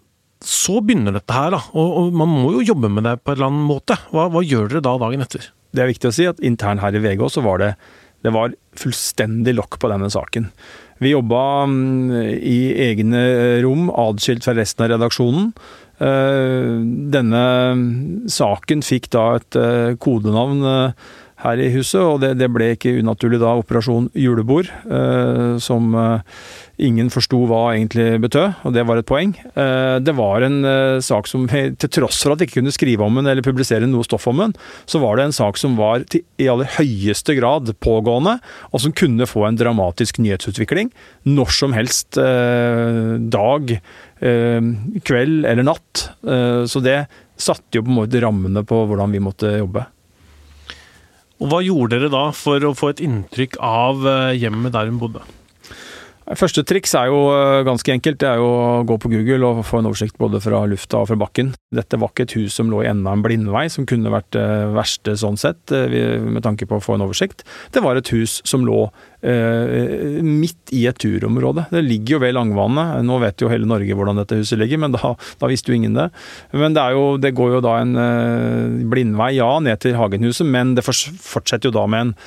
så 0.45 0.77
begynner 0.85 1.15
dette 1.15 1.33
her, 1.33 1.55
da. 1.55 1.63
Og, 1.73 1.93
og 1.97 2.17
man 2.21 2.29
må 2.29 2.53
jo 2.59 2.65
jobbe 2.67 2.91
med 2.93 3.07
det 3.07 3.17
på 3.23 3.33
en 3.33 3.39
eller 3.39 3.49
annen 3.49 3.65
måte. 3.65 3.97
Hva, 4.13 4.27
hva 4.29 4.43
gjør 4.45 4.69
dere 4.69 4.85
da 4.85 4.93
dagen 5.01 5.25
etter? 5.25 5.49
Det 5.75 5.81
er 5.81 5.89
viktig 5.89 6.11
å 6.11 6.15
si 6.15 6.27
at 6.29 6.43
internt 6.45 6.83
her 6.83 6.95
i 6.95 7.01
VG 7.01 7.25
også 7.25 7.43
var 7.45 7.63
det, 7.63 7.71
det 8.25 8.33
var 8.33 8.53
fullstendig 8.77 9.55
lokk 9.57 9.79
på 9.81 9.89
denne 9.89 10.11
saken. 10.13 10.47
Vi 11.01 11.11
jobba 11.11 11.41
mm, 11.69 12.13
i 12.37 12.59
egne 12.85 13.25
rom, 13.65 13.89
adskilt 13.89 14.45
fra 14.45 14.55
resten 14.57 14.85
av 14.85 14.93
redaksjonen. 14.93 15.49
Eh, 16.05 16.71
Denne 17.17 17.43
saken 18.31 18.85
fikk 18.85 19.09
da 19.15 19.27
et 19.39 19.61
kodenavn 20.03 20.93
her 21.45 21.61
i 21.61 21.71
huset, 21.73 22.01
og 22.01 22.21
det, 22.23 22.35
det 22.39 22.49
ble 22.53 22.73
ikke 22.75 22.97
unaturlig 22.99 23.39
da 23.41 23.55
Operasjon 23.59 24.09
julebord, 24.17 24.69
eh, 24.89 25.55
som 25.61 25.93
eh, 25.99 26.39
ingen 26.81 27.09
forsto 27.13 27.39
hva 27.47 27.61
egentlig 27.73 28.19
betød, 28.23 28.65
og 28.67 28.75
det 28.75 28.83
var 28.87 28.99
et 28.99 29.07
poeng. 29.07 29.33
Eh, 29.55 29.97
det 30.03 30.15
var 30.17 30.45
en 30.45 30.57
eh, 30.67 30.97
sak 31.05 31.29
som, 31.29 31.45
til 31.49 31.91
tross 31.93 32.21
for 32.23 32.33
at 32.33 32.41
vi 32.41 32.49
ikke 32.49 32.59
kunne 32.59 32.75
skrive 32.75 33.05
om 33.05 33.19
den 33.19 33.29
eller 33.31 33.45
publisere 33.45 33.87
noe 33.89 34.05
stoff 34.07 34.27
om 34.31 34.43
den, 34.43 34.55
så 34.89 35.01
var 35.03 35.17
det 35.17 35.29
en 35.29 35.37
sak 35.37 35.59
som 35.61 35.77
var 35.79 36.05
til, 36.11 36.25
i 36.41 36.49
aller 36.51 36.69
høyeste 36.77 37.37
grad 37.39 37.71
pågående, 37.83 38.37
og 38.71 38.83
som 38.83 38.95
kunne 38.95 39.29
få 39.29 39.47
en 39.47 39.59
dramatisk 39.59 40.19
nyhetsutvikling 40.23 40.91
når 41.29 41.55
som 41.55 41.75
helst 41.75 42.19
eh, 42.21 43.15
dag, 43.31 43.77
eh, 44.19 44.71
kveld 45.05 45.45
eller 45.47 45.65
natt. 45.65 46.09
Så 46.25 46.81
det 46.83 47.05
satte 47.39 47.77
jo 47.77 47.83
på 47.85 47.91
en 47.91 47.97
måte 47.99 48.19
rammene 48.23 48.63
på 48.67 48.81
hvordan 48.89 49.13
vi 49.15 49.21
måtte 49.23 49.51
jobbe. 49.59 49.85
Og 51.41 51.49
hva 51.51 51.59
gjorde 51.65 51.97
dere 51.97 52.11
da 52.13 52.29
for 52.35 52.63
å 52.63 52.75
få 52.77 52.93
et 52.93 53.01
inntrykk 53.03 53.57
av 53.59 54.05
eh, 54.07 54.35
hjemmet 54.39 54.75
der 54.75 54.87
hun 54.87 55.01
bodde? 55.01 55.23
Første 56.33 56.63
triks 56.65 56.95
er 56.97 57.11
jo 57.11 57.19
eh, 57.29 57.61
ganske 57.67 57.91
enkelt. 57.93 58.17
Det 58.21 58.25
er 58.25 58.39
jo 58.41 58.47
å 58.49 58.83
gå 58.89 58.97
på 58.97 59.11
Google 59.11 59.45
og 59.45 59.65
få 59.67 59.77
en 59.81 59.89
oversikt 59.91 60.17
både 60.17 60.39
fra 60.41 60.63
lufta 60.65 61.03
og 61.03 61.11
fra 61.11 61.17
bakken. 61.21 61.51
Dette 61.75 61.99
var 62.01 62.09
ikke 62.09 62.25
et 62.25 62.33
hus 62.39 62.55
som 62.57 62.71
lå 62.71 62.79
i 62.81 62.87
enden 62.89 63.05
av 63.05 63.19
en 63.19 63.25
blindvei, 63.25 63.67
som 63.69 63.85
kunne 63.85 64.13
vært 64.13 64.31
det 64.33 64.45
verste 64.73 65.13
sånn 65.21 65.37
sett, 65.37 65.69
eh, 65.69 66.17
med 66.25 66.41
tanke 66.45 66.65
på 66.65 66.79
å 66.79 66.81
få 66.81 66.97
en 66.97 67.05
oversikt. 67.05 67.45
Det 67.75 67.83
var 67.85 67.99
et 67.99 68.09
hus 68.15 68.39
som 68.41 68.65
lå 68.65 68.87
eh, 69.21 70.17
midt 70.25 70.73
i 70.73 70.87
et 70.89 70.97
turområde. 70.97 71.67
Det 71.69 71.83
ligger 71.85 72.17
jo 72.17 72.21
ved 72.25 72.33
Langvannet. 72.39 73.05
Nå 73.05 73.19
vet 73.21 73.45
jo 73.45 73.51
hele 73.51 73.69
Norge 73.69 73.93
hvordan 73.93 74.17
dette 74.17 74.41
huset 74.41 74.57
ligger, 74.61 74.81
men 74.81 74.95
da, 74.97 75.13
da 75.13 75.51
visste 75.51 75.69
jo 75.69 75.77
ingen 75.77 75.93
det. 75.93 76.09
Men 76.57 76.73
det, 76.73 76.87
jo, 76.97 77.05
det 77.21 77.35
går 77.37 77.59
jo 77.59 77.63
da 77.67 77.77
en 77.83 77.93
eh, 78.01 78.81
blindvei, 78.89 79.35
ja, 79.37 79.51
ned 79.61 79.77
til 79.85 79.97
Hagenhuset, 80.01 80.49
men 80.49 80.73
det 80.73 80.87
fortsetter 80.89 81.69
jo 81.69 81.77
da 81.77 81.85
med 81.85 82.07
en 82.07 82.17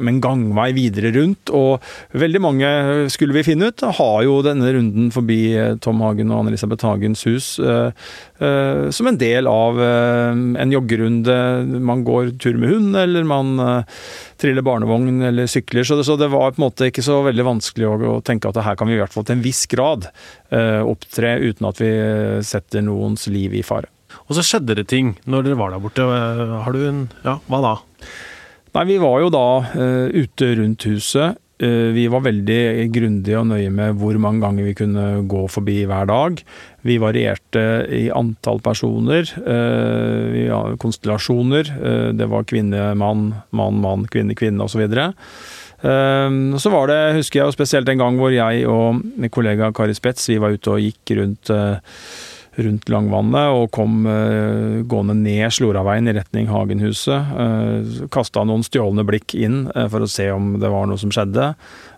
med 0.00 0.14
en 0.14 0.20
gangvei 0.24 0.70
videre 0.76 1.10
rundt, 1.12 1.50
og 1.52 1.82
veldig 2.16 2.40
mange, 2.40 2.68
skulle 3.12 3.34
vi 3.36 3.42
finne 3.44 3.68
ut, 3.68 3.82
har 3.98 4.22
jo 4.24 4.38
denne 4.46 4.70
runden 4.72 5.10
forbi 5.12 5.40
eh, 5.58 5.74
Tom 5.84 6.00
Hagen 6.00 6.30
og 6.32 6.40
Anne-Elisabeth 6.42 6.86
Hagens 6.88 7.24
hus 7.28 7.48
eh, 7.60 7.90
eh, 8.40 8.86
som 8.94 9.10
en 9.10 9.18
del 9.20 9.50
av 9.50 9.80
eh, 9.84 10.32
en 10.64 10.72
joggerunde. 10.72 11.36
Man 11.84 12.04
går 12.08 12.32
tur 12.40 12.56
med 12.62 12.72
hund, 12.72 12.96
eller 12.96 13.28
man 13.28 13.52
eh, 13.60 14.00
triller 14.40 14.64
barnevogn 14.64 15.20
eller 15.28 15.50
sykler. 15.50 15.84
Så 15.84 16.00
det, 16.00 16.08
så 16.08 16.16
det 16.20 16.30
var 16.32 16.54
på 16.56 16.62
en 16.62 16.66
måte 16.70 16.88
ikke 16.88 17.04
så 17.04 17.20
veldig 17.28 17.48
vanskelig 17.52 17.90
å, 17.90 17.96
å 18.16 18.20
tenke 18.24 18.48
at 18.48 18.62
her 18.64 18.78
kan 18.80 18.88
vi 18.88 18.96
i 18.96 19.02
hvert 19.02 19.12
fall 19.12 19.28
til 19.28 19.36
en 19.36 19.44
viss 19.44 19.66
grad 19.70 20.08
eh, 20.50 20.80
opptre 20.80 21.36
uten 21.44 21.68
at 21.68 21.82
vi 21.84 21.92
eh, 21.92 22.38
setter 22.46 22.84
noens 22.86 23.28
liv 23.28 23.54
i 23.60 23.64
fare. 23.66 23.92
Og 24.28 24.36
så 24.36 24.42
skjedde 24.44 24.74
det 24.76 24.88
ting 24.92 25.14
når 25.24 25.46
dere 25.46 25.60
var 25.60 25.72
der 25.72 25.80
borte. 25.84 26.04
Eh, 26.04 26.58
Har 26.64 26.72
du 26.76 26.82
en 26.88 27.02
Ja, 27.24 27.38
hva 27.48 27.60
da? 27.64 27.74
Nei, 28.72 28.88
vi 28.88 28.98
var 29.00 29.20
jo 29.20 29.32
da 29.32 29.46
uh, 29.74 30.08
ute 30.08 30.54
rundt 30.56 30.86
huset. 30.88 31.36
Uh, 31.62 31.92
vi 31.92 32.06
var 32.10 32.24
veldig 32.24 32.88
grundige 32.94 33.36
og 33.42 33.50
nøye 33.50 33.68
med 33.74 33.98
hvor 34.00 34.16
mange 34.16 34.40
ganger 34.40 34.70
vi 34.70 34.76
kunne 34.78 35.04
gå 35.28 35.42
forbi 35.52 35.82
hver 35.88 36.08
dag. 36.08 36.40
Vi 36.88 36.96
varierte 37.02 37.66
i 37.92 38.06
antall 38.16 38.62
personer, 38.64 39.28
uh, 39.44 40.32
ja, 40.40 40.62
konstellasjoner. 40.80 41.74
det 42.16 42.30
var 42.32 42.48
kvinne, 42.48 42.94
mann, 42.96 43.28
mann, 43.52 43.80
mann, 43.84 44.08
kvinne, 44.08 44.36
kvinne 44.38 44.64
osv. 44.64 44.86
Så 45.82 46.70
var 46.70 46.86
det, 46.86 47.00
husker 47.16 47.40
jeg 47.40 47.54
spesielt 47.56 47.88
en 47.90 47.98
gang 47.98 48.18
hvor 48.20 48.30
jeg 48.30 48.68
og 48.70 49.00
min 49.02 49.32
kollega 49.34 49.72
Kari 49.74 49.96
Spets 49.98 50.28
vi 50.30 50.36
var 50.38 50.54
ute 50.54 50.76
og 50.76 50.84
gikk 50.84 51.16
rundt 51.18 51.50
rundt 52.60 52.90
Langvannet 52.92 53.54
og 53.56 53.70
kom 53.74 54.04
uh, 54.06 54.82
gående 54.88 55.16
ned 55.16 55.52
Sloraveien 55.54 56.10
i 56.10 56.16
retning 56.16 56.50
Hagenhuset. 56.52 57.32
Uh, 57.32 57.78
eh, 57.80 58.02
Kasta 58.12 58.44
noen 58.48 58.64
stjålne 58.66 59.06
blikk 59.08 59.36
inn 59.38 59.64
uh, 59.72 59.86
for 59.92 60.04
å 60.04 60.10
se 60.10 60.28
om 60.34 60.54
det 60.60 60.70
var 60.72 60.88
noe 60.88 61.00
som 61.00 61.12
skjedde. 61.14 61.52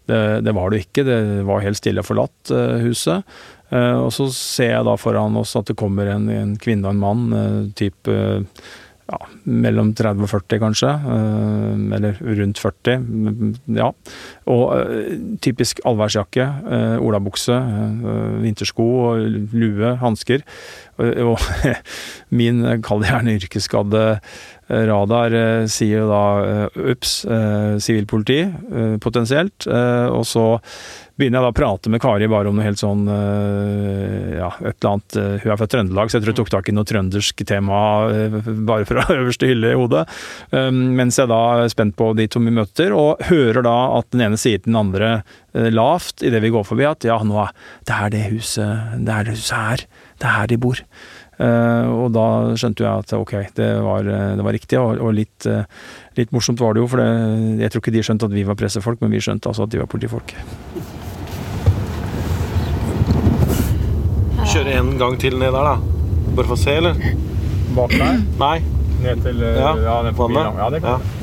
Det, 0.06 0.20
det 0.44 0.54
var 0.54 0.70
det 0.70 0.84
ikke, 0.84 1.06
det 1.08 1.18
var 1.48 1.64
helt 1.64 1.80
stille 1.80 2.04
forlatt, 2.06 2.38
uh, 2.52 2.78
huset. 2.84 3.24
og 3.74 4.10
så 4.12 4.28
ser 4.30 4.68
jeg 4.70 4.86
da 4.86 4.92
foran 5.00 5.36
oss 5.40 5.56
at 5.58 5.66
det 5.66 5.74
kommer 5.80 6.06
en, 6.12 6.28
en 6.30 6.52
kvinne 6.60 6.86
og 6.86 6.94
en 6.94 7.00
mann, 7.00 7.70
type 7.74 8.12
ja, 9.04 9.18
mellom 9.44 9.92
30 9.96 10.24
og 10.24 10.30
40 10.30 10.60
kanskje, 10.62 10.88
eh, 10.88 11.82
eller 11.96 12.20
rundt 12.38 12.60
40. 12.62 12.94
Ja. 13.76 13.90
Og 14.50 14.64
eh, 14.78 15.18
typisk 15.44 15.82
allværsjakke, 15.84 16.46
eh, 16.64 16.96
olabukse, 17.04 17.58
vintersko, 18.44 18.88
lue, 19.52 19.94
hansker. 20.00 20.46
Og 20.98 21.42
min, 22.38 22.62
kall 22.86 23.02
det 23.02 23.10
gjerne 23.10 23.36
yrkesskadde 23.40 24.04
radar, 24.68 25.34
sier 25.68 26.04
jo 26.04 26.08
da 26.08 26.68
ups, 26.92 27.16
sivilpoliti 27.84 28.40
potensielt. 29.04 29.66
Og 29.68 30.24
så 30.28 30.46
begynner 31.14 31.38
jeg 31.38 31.46
da 31.46 31.52
å 31.52 31.56
prate 31.56 31.90
med 31.92 32.02
Kari 32.02 32.26
bare 32.30 32.50
om 32.50 32.56
noe 32.58 32.66
helt 32.66 32.80
sånn 32.80 33.06
eh, 33.10 34.34
Ja, 34.34 34.50
et 34.58 34.80
eller 34.80 34.90
annet 34.90 35.18
eh, 35.20 35.36
Hun 35.44 35.52
er 35.54 35.60
fra 35.60 35.68
Trøndelag, 35.70 36.10
så 36.10 36.18
jeg 36.18 36.24
tror 36.24 36.32
jeg 36.32 36.38
tok 36.40 36.52
tak 36.56 36.70
i 36.70 36.74
noe 36.74 36.88
trøndersk 36.90 37.44
tema 37.46 37.80
eh, 38.10 38.38
bare 38.70 38.88
fra 38.88 39.06
øverste 39.14 39.48
hylle 39.50 39.74
i 39.74 39.78
hodet. 39.78 40.04
Um, 40.50 40.96
mens 40.98 41.18
jeg 41.20 41.30
da 41.30 41.40
er 41.62 41.72
spent 41.72 41.96
på 41.98 42.10
de 42.18 42.26
to 42.30 42.42
vi 42.44 42.54
møter, 42.54 42.94
og 42.96 43.22
hører 43.30 43.62
da 43.64 43.76
at 44.00 44.10
den 44.14 44.24
ene 44.26 44.40
sier 44.40 44.58
til 44.60 44.72
den 44.72 44.80
andre 44.80 45.14
lavt 45.54 46.24
idet 46.26 46.40
vi 46.42 46.50
går 46.50 46.64
forbi 46.66 46.86
at 46.88 47.06
ja, 47.06 47.20
nå 47.22 47.36
er 47.44 47.52
det 47.86 47.94
er 47.94 48.10
det 48.10 48.22
huset 48.32 48.96
det 49.06 49.14
er 49.14 49.28
det 49.28 49.36
huset 49.36 49.54
her. 49.54 49.84
Det 50.18 50.26
er 50.26 50.34
her 50.40 50.50
de 50.50 50.58
bor. 50.60 50.82
Uh, 51.34 52.04
og 52.04 52.12
da 52.14 52.26
skjønte 52.58 52.84
jeg 52.84 53.04
at 53.04 53.14
ok, 53.16 53.34
det 53.56 53.70
var, 53.82 54.06
det 54.06 54.44
var 54.46 54.54
riktig, 54.54 54.78
og, 54.78 55.00
og 55.02 55.16
litt, 55.16 55.48
uh, 55.50 55.64
litt, 56.18 56.30
morsomt 56.34 56.62
var 56.62 56.76
det 56.76 56.84
jo. 56.84 56.90
For 56.92 57.02
det, 57.02 57.08
jeg 57.64 57.74
tror 57.74 57.84
ikke 57.84 57.96
de 57.96 58.04
skjønte 58.06 58.28
at 58.30 58.36
vi 58.36 58.46
var 58.46 58.58
pressefolk, 58.60 59.02
men 59.02 59.14
vi 59.14 59.22
skjønte 59.24 59.50
altså 59.50 59.66
at 59.66 59.74
de 59.74 59.82
var 59.82 59.90
politifolk. 59.90 60.36
Kjøre 64.54 64.78
en 64.78 64.94
gang 65.00 65.18
til 65.18 65.40
ned 65.40 65.50
der, 65.50 65.74
da? 65.74 65.76
Bare 66.34 66.46
for 66.46 66.54
å 66.54 66.60
se, 66.60 66.78
eller? 66.78 66.98
Bak 67.74 67.94
der? 67.98 68.22
Nei. 68.38 68.56
Ned 69.02 69.26
til 69.26 69.42
Ja, 69.42 69.74
ja 69.82 70.00
ned 70.06 70.16
forbi 70.16 70.38
vannet. 70.38 70.58
Ja, 70.62 70.70
det 70.70 70.82
kan 70.84 70.98
Ja. 70.98 71.20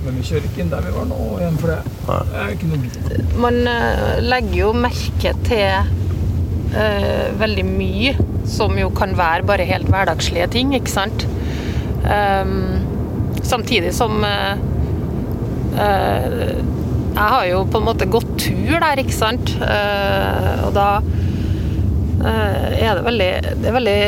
Men 0.00 0.16
vi 0.16 0.22
kjører 0.24 0.46
ikke 0.48 0.62
inn 0.62 0.70
der 0.72 0.84
vi 0.86 0.92
var 0.94 1.08
nå 1.10 1.16
igjen, 1.36 1.56
for 1.60 1.72
det 1.74 2.38
er 2.40 2.52
ikke 2.54 2.68
noe. 2.70 3.24
Man 3.42 3.58
eh, 3.68 4.20
legger 4.24 4.54
jo 4.56 4.70
merke 4.72 5.32
til 5.44 5.90
uh, 6.72 7.26
veldig 7.40 7.64
mye 7.68 8.14
som 8.50 8.76
jo 8.78 8.90
kan 8.94 9.14
være 9.18 9.46
bare 9.48 9.68
helt 9.68 9.90
hverdagslige 9.90 10.48
ting, 10.54 10.74
ikke 10.76 10.92
sant. 10.92 11.26
Um, 12.04 12.80
samtidig 13.44 13.92
som 13.92 14.22
uh, 14.24 14.54
uh, 15.76 16.54
Jeg 17.10 17.26
har 17.34 17.44
jo 17.50 17.64
på 17.68 17.80
en 17.80 17.84
måte 17.84 18.08
gått 18.08 18.30
tur 18.40 18.78
der, 18.80 19.02
ikke 19.02 19.16
sant. 19.16 19.54
Uh, 19.60 20.68
og 20.68 20.76
da 20.76 20.90
er 22.20 22.98
det 22.98 23.04
veldig 23.06 23.28
Det 23.62 23.68
er 23.68 23.74
veldig 23.74 24.00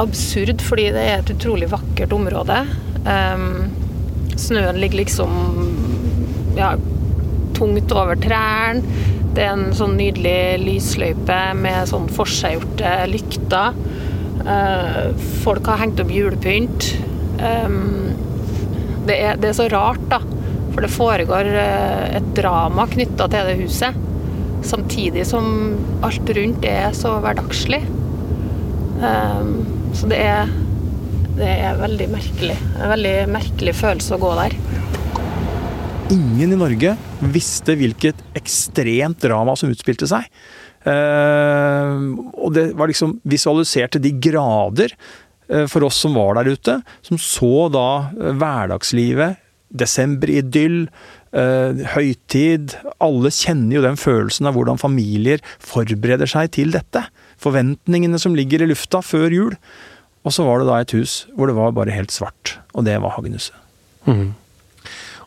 absurd, 0.00 0.62
fordi 0.62 0.84
det 0.94 1.02
er 1.02 1.18
et 1.18 1.32
utrolig 1.34 1.68
vakkert 1.72 2.12
område. 2.14 2.60
Um, 3.04 3.72
snøen 4.38 4.78
ligger 4.80 5.02
liksom 5.02 5.32
ja, 6.56 6.74
tungt 7.58 7.92
over 7.92 8.16
trærne. 8.22 8.82
Det 9.36 9.44
er 9.44 9.52
en 9.54 9.74
sånn 9.76 9.94
nydelig 9.98 10.60
lysløype 10.64 11.38
med 11.58 11.86
sånn 11.90 12.08
forseggjorte 12.10 12.94
lykter. 13.12 13.76
Eh, 14.42 15.04
folk 15.44 15.70
har 15.70 15.82
hengt 15.84 16.02
opp 16.02 16.10
julepynt. 16.10 16.90
Um, 17.40 18.10
det, 19.06 19.16
er, 19.16 19.38
det 19.40 19.52
er 19.52 19.56
så 19.56 19.68
rart, 19.72 20.02
da. 20.10 20.18
For 20.74 20.82
det 20.84 20.92
foregår 20.92 21.50
eh, 21.62 22.16
et 22.18 22.32
drama 22.36 22.88
knytta 22.90 23.28
til 23.30 23.52
det 23.52 23.58
huset. 23.62 24.06
Samtidig 24.66 25.24
som 25.28 25.46
alt 26.04 26.34
rundt 26.36 26.66
er 26.68 26.90
så 26.96 27.14
hverdagslig. 27.22 27.80
Så 29.96 30.08
det 30.10 30.18
er, 30.20 30.50
det 31.38 31.48
er 31.48 31.78
veldig 31.80 32.10
merkelig. 32.12 32.56
En 32.76 32.92
veldig 32.92 33.14
merkelig 33.32 33.72
følelse 33.78 34.18
å 34.18 34.20
gå 34.20 34.34
der. 34.42 34.56
Ingen 36.10 36.50
i 36.50 36.58
Norge 36.58 36.96
visste 37.30 37.76
hvilket 37.78 38.18
ekstremt 38.38 39.20
drama 39.22 39.54
som 39.58 39.70
utspilte 39.70 40.08
seg. 40.10 40.26
Eh, 40.88 42.00
og 42.34 42.54
det 42.56 42.70
var 42.78 42.90
liksom 42.90 43.18
visualisert 43.28 44.00
de 44.02 44.10
grader 44.18 44.90
eh, 44.90 45.68
for 45.70 45.86
oss 45.86 46.00
som 46.02 46.16
var 46.18 46.40
der 46.40 46.50
ute, 46.50 46.80
som 47.06 47.20
så 47.20 47.68
da 47.70 47.86
eh, 48.10 48.34
hverdagslivet, 48.40 49.38
desemberidyll, 49.70 50.84
høytid. 51.30 52.72
Alle 52.98 53.30
kjenner 53.30 53.76
jo 53.76 53.82
den 53.84 53.98
følelsen 54.00 54.48
av 54.50 54.56
hvordan 54.56 54.80
familier 54.82 55.38
forbereder 55.62 56.26
seg 56.26 56.50
til 56.56 56.74
dette. 56.74 57.04
Forventningene 57.38 58.18
som 58.18 58.34
ligger 58.34 58.64
i 58.64 58.66
lufta 58.72 58.98
før 59.06 59.30
jul. 59.30 59.54
Og 60.26 60.34
så 60.34 60.42
var 60.42 60.58
det 60.58 60.66
da 60.66 60.80
et 60.82 60.96
hus 60.98 61.20
hvor 61.36 61.46
det 61.46 61.54
var 61.54 61.76
bare 61.76 61.94
helt 61.94 62.10
svart, 62.10 62.56
og 62.74 62.88
det 62.90 62.98
var 62.98 63.14
Hagenhuset. 63.14 63.54
Mhm. 64.10 64.32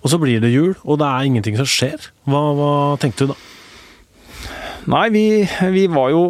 Og 0.03 0.11
så 0.11 0.19
blir 0.19 0.43
det 0.43 0.51
jul, 0.51 0.73
og 0.83 0.99
det 0.99 1.07
er 1.09 1.27
ingenting 1.29 1.55
som 1.59 1.69
skjer. 1.69 2.09
Hva, 2.27 2.41
hva 2.57 2.71
tenkte 3.01 3.25
du 3.25 3.33
da? 3.33 3.37
Nei, 4.91 5.07
vi, 5.13 5.27
vi 5.71 5.85
var 5.91 6.11
jo 6.11 6.25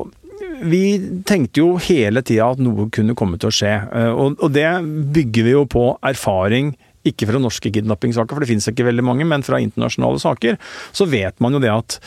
vi 0.64 0.82
tenkte 1.28 1.60
jo 1.62 1.76
hele 1.82 2.24
tida 2.26 2.52
at 2.54 2.62
noe 2.64 2.88
kunne 2.94 3.16
komme 3.18 3.40
til 3.42 3.50
å 3.50 3.56
skje. 3.56 3.74
Eh, 3.92 4.12
Og, 4.14 4.48
det 4.54 4.68
bygger 5.16 5.48
vi 5.48 5.56
jo 5.56 5.66
på 5.70 5.86
erfaring, 6.06 6.74
ikke 7.04 7.28
fra 7.28 7.42
norske 7.42 7.72
kidnappingssaker, 7.74 8.32
for 8.32 8.44
det 8.44 8.48
finnes 8.48 8.70
ikke 8.70 8.88
veldig 8.88 9.04
mange, 9.04 9.28
men 9.28 9.44
fra 9.44 9.60
internasjonale 9.60 10.22
saker. 10.24 10.56
Så 10.96 11.10
vet 11.12 11.36
man 11.44 11.58
jo 11.58 11.60
det 11.64 11.74
at 11.74 11.98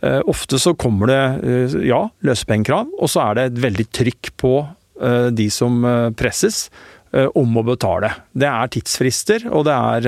eh, 0.00 0.22
ofte 0.24 0.60
så 0.62 0.72
kommer 0.78 1.12
det 1.12 1.22
eh, 1.44 1.78
ja, 1.90 2.06
løsepengekrav, 2.24 2.88
og 2.96 3.12
så 3.12 3.26
er 3.26 3.36
det 3.36 3.48
et 3.50 3.64
veldig 3.68 3.88
trykk 4.00 4.34
på 4.40 4.56
de 4.96 5.44
som 5.52 5.82
presses 6.16 6.70
om 7.36 7.58
å 7.60 7.62
betale. 7.66 8.08
Det 8.32 8.46
er 8.48 8.70
tidsfrister, 8.72 9.42
og 9.52 9.66
det 9.68 9.74
er 9.76 10.06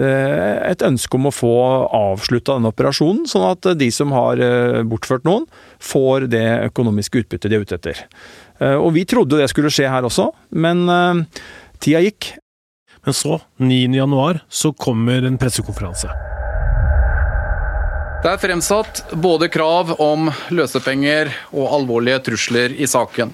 et 0.00 0.82
ønske 0.86 1.18
om 1.18 1.28
å 1.28 1.34
få 1.34 1.52
avslutta 1.96 2.56
denne 2.56 2.72
operasjonen, 2.72 3.26
sånn 3.28 3.46
at 3.50 3.70
de 3.78 3.90
som 3.94 4.12
har 4.16 4.40
eh, 4.40 4.80
bortført 4.88 5.26
noen, 5.28 5.46
får 5.82 6.28
det 6.32 6.46
økonomiske 6.70 7.24
utbyttet 7.24 7.50
de 7.50 7.58
er 7.58 7.66
ute 7.66 7.78
etter. 7.78 8.04
Eh, 8.60 8.76
Og 8.76 8.94
vi 8.96 9.04
trodde 9.08 9.36
jo 9.36 9.42
det 9.42 9.50
skulle 9.52 9.72
skje 9.72 9.90
her 9.90 10.06
også, 10.06 10.30
men 10.50 10.86
eh, 10.88 11.42
tida 11.80 12.04
gikk. 12.06 12.34
Men 13.06 13.16
så, 13.16 13.38
9. 13.56 13.94
januar, 13.96 14.42
så 14.48 14.74
kommer 14.76 15.24
en 15.24 15.38
pressekonferanse. 15.40 16.10
Det 18.20 18.28
er 18.28 18.40
fremsatt 18.42 19.14
både 19.16 19.48
krav 19.48 19.94
om 20.04 20.28
løsepenger 20.52 21.30
og 21.56 21.70
alvorlige 21.78 22.18
trusler 22.26 22.74
i 22.76 22.84
saken. 22.84 23.32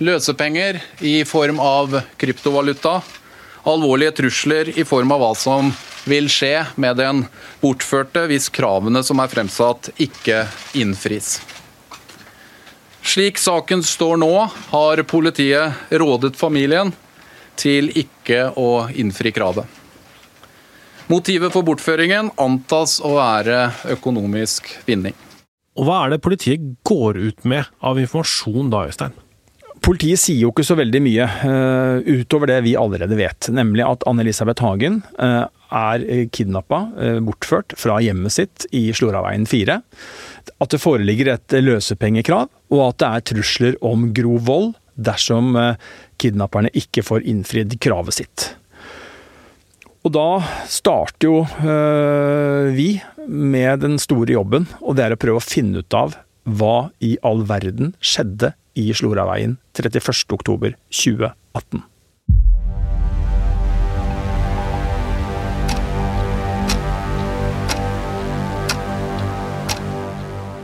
Løsepenger 0.00 0.78
i 1.04 1.18
form 1.28 1.60
av 1.60 1.98
kryptovaluta, 2.16 3.02
alvorlige 3.68 4.16
trusler 4.22 4.70
i 4.78 4.84
form 4.88 5.12
av 5.12 5.22
hva 5.22 5.30
som 5.36 5.70
vil 6.08 6.28
skje 6.32 6.64
med 6.80 6.98
den 7.00 7.24
bortførte 7.60 8.24
hvis 8.30 8.48
kravene 8.54 9.02
som 9.04 9.20
er 9.20 9.30
fremsatt 9.32 9.90
ikke 10.00 10.44
innfris. 10.78 11.38
Slik 13.08 13.38
saken 13.40 13.82
står 13.84 14.18
nå, 14.20 14.32
har 14.72 15.02
politiet 15.08 15.92
rådet 16.00 16.34
familien 16.36 16.92
til 17.58 17.92
ikke 17.96 18.50
å 18.60 18.88
innfri 18.94 19.32
kravet. 19.34 19.64
Motivet 21.08 21.54
for 21.54 21.64
bortføringen 21.64 22.28
antas 22.36 22.98
å 23.00 23.14
være 23.16 23.70
økonomisk 23.94 24.68
vinning. 24.84 25.16
Og 25.78 25.86
hva 25.88 26.02
er 26.04 26.12
det 26.12 26.24
politiet 26.24 26.66
går 26.84 27.16
ut 27.30 27.48
med 27.48 27.64
av 27.80 28.00
informasjon 28.02 28.68
da, 28.72 28.84
Øystein? 28.90 29.16
Politiet 29.84 30.20
sier 30.20 30.42
jo 30.42 30.50
ikke 30.52 30.66
så 30.66 30.76
veldig 30.78 31.00
mye 31.04 31.26
uh, 31.42 32.00
utover 32.02 32.50
det 32.50 32.58
vi 32.66 32.74
allerede 32.78 33.18
vet, 33.18 33.50
nemlig 33.54 33.84
at 33.86 34.04
Anne-Elisabeth 34.08 34.64
Hagen 34.64 35.00
uh, 35.20 35.46
er 35.74 36.04
kidnappa, 36.34 36.80
uh, 36.96 37.18
bortført, 37.24 37.74
fra 37.78 37.98
hjemmet 38.02 38.34
sitt 38.34 38.66
i 38.74 38.88
Sloraveien 38.96 39.46
4. 39.48 39.78
At 40.58 40.74
det 40.74 40.82
foreligger 40.82 41.34
et 41.34 41.58
løsepengekrav, 41.62 42.48
og 42.74 42.84
at 42.88 43.00
det 43.02 43.08
er 43.10 43.26
trusler 43.32 43.80
om 43.84 44.08
grov 44.16 44.40
vold 44.48 44.70
dersom 44.98 45.54
kidnapperne 46.18 46.72
ikke 46.74 47.04
får 47.06 47.22
innfridd 47.30 47.76
kravet 47.78 48.16
sitt. 48.16 48.46
Og 50.02 50.10
da 50.16 50.40
starter 50.66 51.28
jo 51.28 51.36
vi 52.74 52.88
med 53.30 53.84
den 53.84 53.94
store 54.02 54.34
jobben, 54.34 54.66
og 54.82 54.98
det 54.98 55.04
er 55.06 55.14
å 55.14 55.20
prøve 55.22 55.38
å 55.38 55.44
finne 55.44 55.84
ut 55.84 55.94
av 55.94 56.18
hva 56.48 56.88
i 57.04 57.14
all 57.22 57.44
verden 57.46 57.94
skjedde 58.02 58.56
i 58.78 58.94
Sloraveien 58.94 59.58
31.10.2018. 59.74 61.82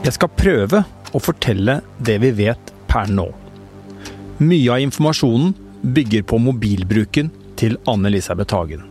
Jeg 0.04 0.12
skal 0.18 0.28
prøve 0.36 0.82
å 1.16 1.20
fortelle 1.22 1.78
det 2.04 2.18
vi 2.20 2.28
vet 2.36 2.72
per 2.90 3.08
nå. 3.08 3.24
Mye 4.44 4.74
av 4.74 4.82
informasjonen 4.84 5.54
bygger 5.96 6.26
på 6.28 6.36
mobilbruken 6.44 7.30
til 7.56 7.78
Anne-Elisabeth 7.88 8.54
Hagen. 8.54 8.84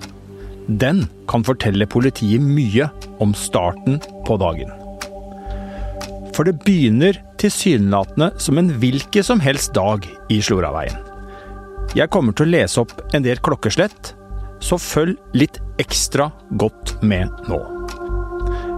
Den 0.68 1.06
kan 1.30 1.46
fortelle 1.46 1.86
politiet 1.86 2.42
mye 2.42 2.90
om 3.22 3.36
starten 3.38 4.02
på 4.26 4.40
dagen. 4.42 4.83
For 6.34 6.48
det 6.48 6.58
begynner 6.66 7.20
tilsynelatende 7.42 8.32
som 8.42 8.58
en 8.58 8.72
hvilken 8.82 9.26
som 9.26 9.42
helst 9.44 9.74
dag 9.78 10.06
i 10.34 10.40
Sloraveien. 10.42 10.98
Jeg 11.94 12.10
kommer 12.10 12.34
til 12.34 12.48
å 12.48 12.54
lese 12.56 12.82
opp 12.82 12.94
en 13.14 13.26
del 13.26 13.42
klokkeslett, 13.44 14.14
så 14.64 14.80
følg 14.80 15.18
litt 15.38 15.60
ekstra 15.82 16.32
godt 16.58 16.96
med 17.06 17.30
nå. 17.52 17.60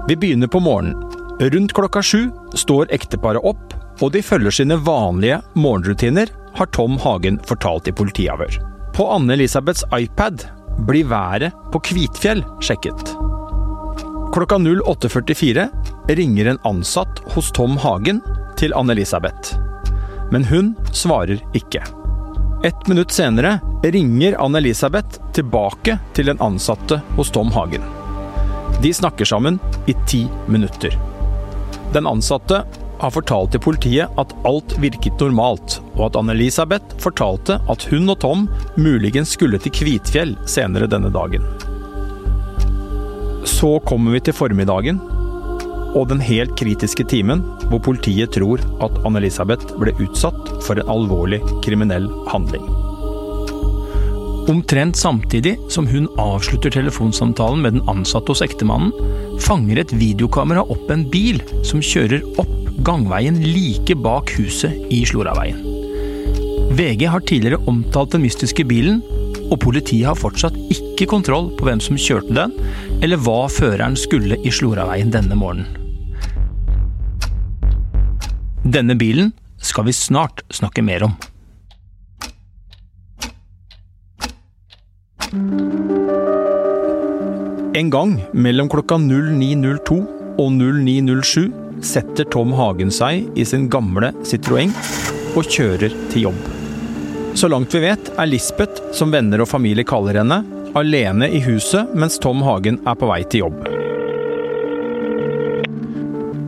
Vi 0.09 0.17
begynner 0.17 0.51
på 0.51 0.59
morgenen. 0.59 0.99
Rundt 1.39 1.73
klokka 1.75 2.01
sju 2.03 2.29
står 2.55 2.91
ekteparet 2.95 3.43
opp, 3.43 3.73
og 4.03 4.11
de 4.15 4.21
følger 4.23 4.53
sine 4.55 4.77
vanlige 4.83 5.39
morgenrutiner, 5.55 6.31
har 6.55 6.71
Tom 6.75 6.95
Hagen 7.03 7.39
fortalt 7.47 7.87
i 7.91 7.95
politiavhør. 7.95 8.59
På 8.95 9.07
Anne-Elisabeths 9.11 9.83
iPad 9.95 10.45
blir 10.87 11.07
været 11.11 11.55
på 11.71 11.81
Kvitfjell 11.83 12.43
sjekket. 12.63 13.15
Klokka 14.35 14.59
08.44 14.59 15.67
ringer 16.07 16.45
en 16.45 16.59
ansatt 16.63 17.19
hos 17.33 17.51
Tom 17.51 17.77
Hagen 17.77 18.21
til 18.59 18.73
Anne-Elisabeth. 18.73 19.55
Men 20.31 20.45
hun 20.45 20.73
svarer 20.93 21.41
ikke. 21.57 21.81
Et 22.65 22.87
minutt 22.89 23.13
senere 23.13 23.59
ringer 23.83 24.37
Anne-Elisabeth 24.41 25.19
tilbake 25.33 25.97
til 26.13 26.31
den 26.31 26.41
ansatte 26.41 27.01
hos 27.17 27.31
Tom 27.33 27.51
Hagen. 27.53 27.83
De 28.81 28.93
snakker 28.93 29.25
sammen 29.25 29.59
i 29.85 29.95
ti 30.07 30.25
minutter. 30.47 30.93
Den 31.93 32.07
ansatte 32.07 32.63
har 32.99 33.11
fortalt 33.11 33.51
til 33.53 33.61
politiet 33.63 34.19
at 34.19 34.33
alt 34.47 34.75
virket 34.81 35.21
normalt, 35.21 35.79
og 35.95 36.07
at 36.09 36.19
Anne-Elisabeth 36.19 36.97
fortalte 37.03 37.59
at 37.71 37.87
hun 37.91 38.09
og 38.11 38.19
Tom 38.23 38.47
muligens 38.77 39.35
skulle 39.35 39.59
til 39.61 39.73
Kvitfjell 39.75 40.35
senere 40.49 40.89
denne 40.91 41.11
dagen. 41.13 41.45
Så 43.45 43.77
kommer 43.85 44.15
vi 44.15 44.23
til 44.25 44.35
formiddagen, 44.35 44.99
og 45.95 46.09
den 46.11 46.21
helt 46.23 46.55
kritiske 46.59 47.05
timen 47.09 47.43
hvor 47.69 47.81
politiet 47.83 48.35
tror 48.35 48.61
at 48.83 48.97
Anne-Elisabeth 49.07 49.77
ble 49.79 49.95
utsatt 50.03 50.51
for 50.65 50.79
en 50.79 50.91
alvorlig 50.91 51.39
kriminell 51.65 52.09
handling. 52.31 52.65
Omtrent 54.51 54.97
samtidig 54.99 55.55
som 55.73 55.87
hun 55.89 56.05
avslutter 56.21 56.69
telefonsamtalen 56.69 57.63
med 57.63 57.77
den 57.77 57.87
ansatte 57.89 58.29
hos 58.29 58.43
ektemannen, 58.45 58.91
fanger 59.41 59.81
et 59.81 59.93
videokamera 59.95 60.61
opp 60.69 60.91
en 60.93 61.07
bil 61.09 61.39
som 61.65 61.81
kjører 61.81 62.21
opp 62.41 62.53
gangveien 62.85 63.39
like 63.41 63.95
bak 64.05 64.29
huset 64.37 64.75
i 64.93 65.01
Sloraveien. 65.09 65.63
VG 66.75 67.07
har 67.09 67.23
tidligere 67.25 67.61
omtalt 67.71 68.13
den 68.13 68.25
mystiske 68.25 68.65
bilen, 68.67 68.99
og 69.45 69.59
politiet 69.63 70.09
har 70.09 70.19
fortsatt 70.19 70.57
ikke 70.73 71.07
kontroll 71.09 71.49
på 71.57 71.65
hvem 71.65 71.81
som 71.81 71.97
kjørte 71.97 72.35
den, 72.35 72.53
eller 73.01 73.21
hva 73.21 73.45
føreren 73.49 73.97
skulle 73.97 74.37
i 74.43 74.53
Sloraveien 74.53 75.13
denne 75.13 75.37
morgenen. 75.39 75.84
Denne 78.75 78.95
bilen 78.99 79.29
skal 79.63 79.85
vi 79.87 79.93
snart 79.95 80.41
snakke 80.51 80.81
mer 80.83 81.05
om. 81.07 81.13
En 87.75 87.89
gang 87.89 88.17
mellom 88.33 88.67
klokka 88.71 88.97
09.02 88.99 89.95
og 90.35 90.51
09.07 90.59 91.47
setter 91.87 92.27
Tom 92.35 92.51
Hagen 92.55 92.91
seg 92.91 93.29
i 93.39 93.47
sin 93.47 93.69
gamle 93.71 94.11
Citroën 94.27 94.75
og 95.35 95.47
kjører 95.47 95.95
til 96.11 96.27
jobb. 96.27 96.43
Så 97.35 97.47
langt 97.51 97.71
vi 97.75 97.83
vet, 97.83 98.11
er 98.19 98.27
Lisbeth, 98.27 98.91
som 98.95 99.11
venner 99.11 99.43
og 99.43 99.51
familie 99.51 99.87
kaller 99.87 100.19
henne, 100.19 100.43
alene 100.75 101.31
i 101.31 101.43
huset 101.47 101.95
mens 101.95 102.19
Tom 102.19 102.43
Hagen 102.43 102.83
er 102.83 102.99
på 102.99 103.07
vei 103.11 103.23
til 103.23 103.47
jobb. 103.47 103.84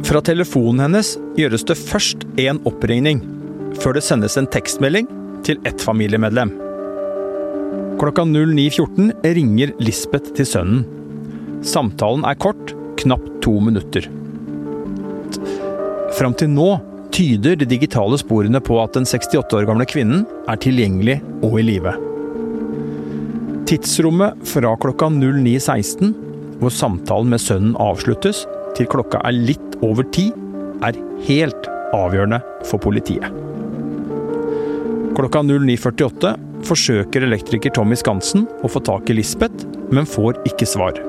Fra 0.08 0.22
telefonen 0.24 0.86
hennes 0.86 1.16
gjøres 1.36 1.66
det 1.68 1.76
først 1.76 2.22
én 2.40 2.62
oppringning, 2.70 3.20
før 3.82 3.98
det 3.98 4.06
sendes 4.08 4.38
en 4.40 4.48
tekstmelding 4.48 5.10
til 5.44 5.60
ett 5.68 5.84
familiemedlem. 5.84 6.54
Klokka 8.00 8.24
09.14 8.24 9.12
ringer 9.36 9.74
Lisbeth 9.84 10.32
til 10.38 10.48
sønnen. 10.48 10.86
Samtalen 11.66 12.24
er 12.30 12.40
kort, 12.40 12.72
knapt 13.02 13.42
to 13.44 13.58
minutter. 13.60 14.08
Fram 16.16 16.38
til 16.40 16.54
nå 16.56 16.70
tyder 17.12 17.60
de 17.60 17.68
digitale 17.68 18.16
sporene 18.22 18.64
på 18.64 18.80
at 18.80 18.96
den 18.96 19.04
68 19.04 19.60
år 19.60 19.68
gamle 19.68 19.90
kvinnen 19.92 20.24
er 20.48 20.62
tilgjengelig 20.64 21.20
og 21.42 21.60
i 21.60 21.68
live. 21.68 21.98
Tidsrommet 23.68 24.40
fra 24.48 24.78
klokka 24.80 25.12
09.16, 25.12 26.16
hvor 26.62 26.72
samtalen 26.72 27.34
med 27.34 27.44
sønnen 27.44 27.76
avsluttes, 27.76 28.46
til 28.78 28.90
klokka 28.92 29.22
er 29.26 29.36
litt 29.36 29.78
over 29.86 30.06
ti, 30.14 30.30
er 30.86 30.98
helt 31.26 31.70
avgjørende 31.96 32.40
for 32.68 32.82
politiet. 32.82 33.26
Klokka 35.18 35.42
09.48 35.42 36.34
forsøker 36.68 37.26
elektriker 37.26 37.74
Tommy 37.74 37.98
Skansen 37.98 38.46
å 38.62 38.70
få 38.70 38.82
tak 38.86 39.10
i 39.10 39.18
Lisbeth, 39.18 39.66
men 39.90 40.06
får 40.10 40.38
ikke 40.50 40.68
svar. 40.70 41.00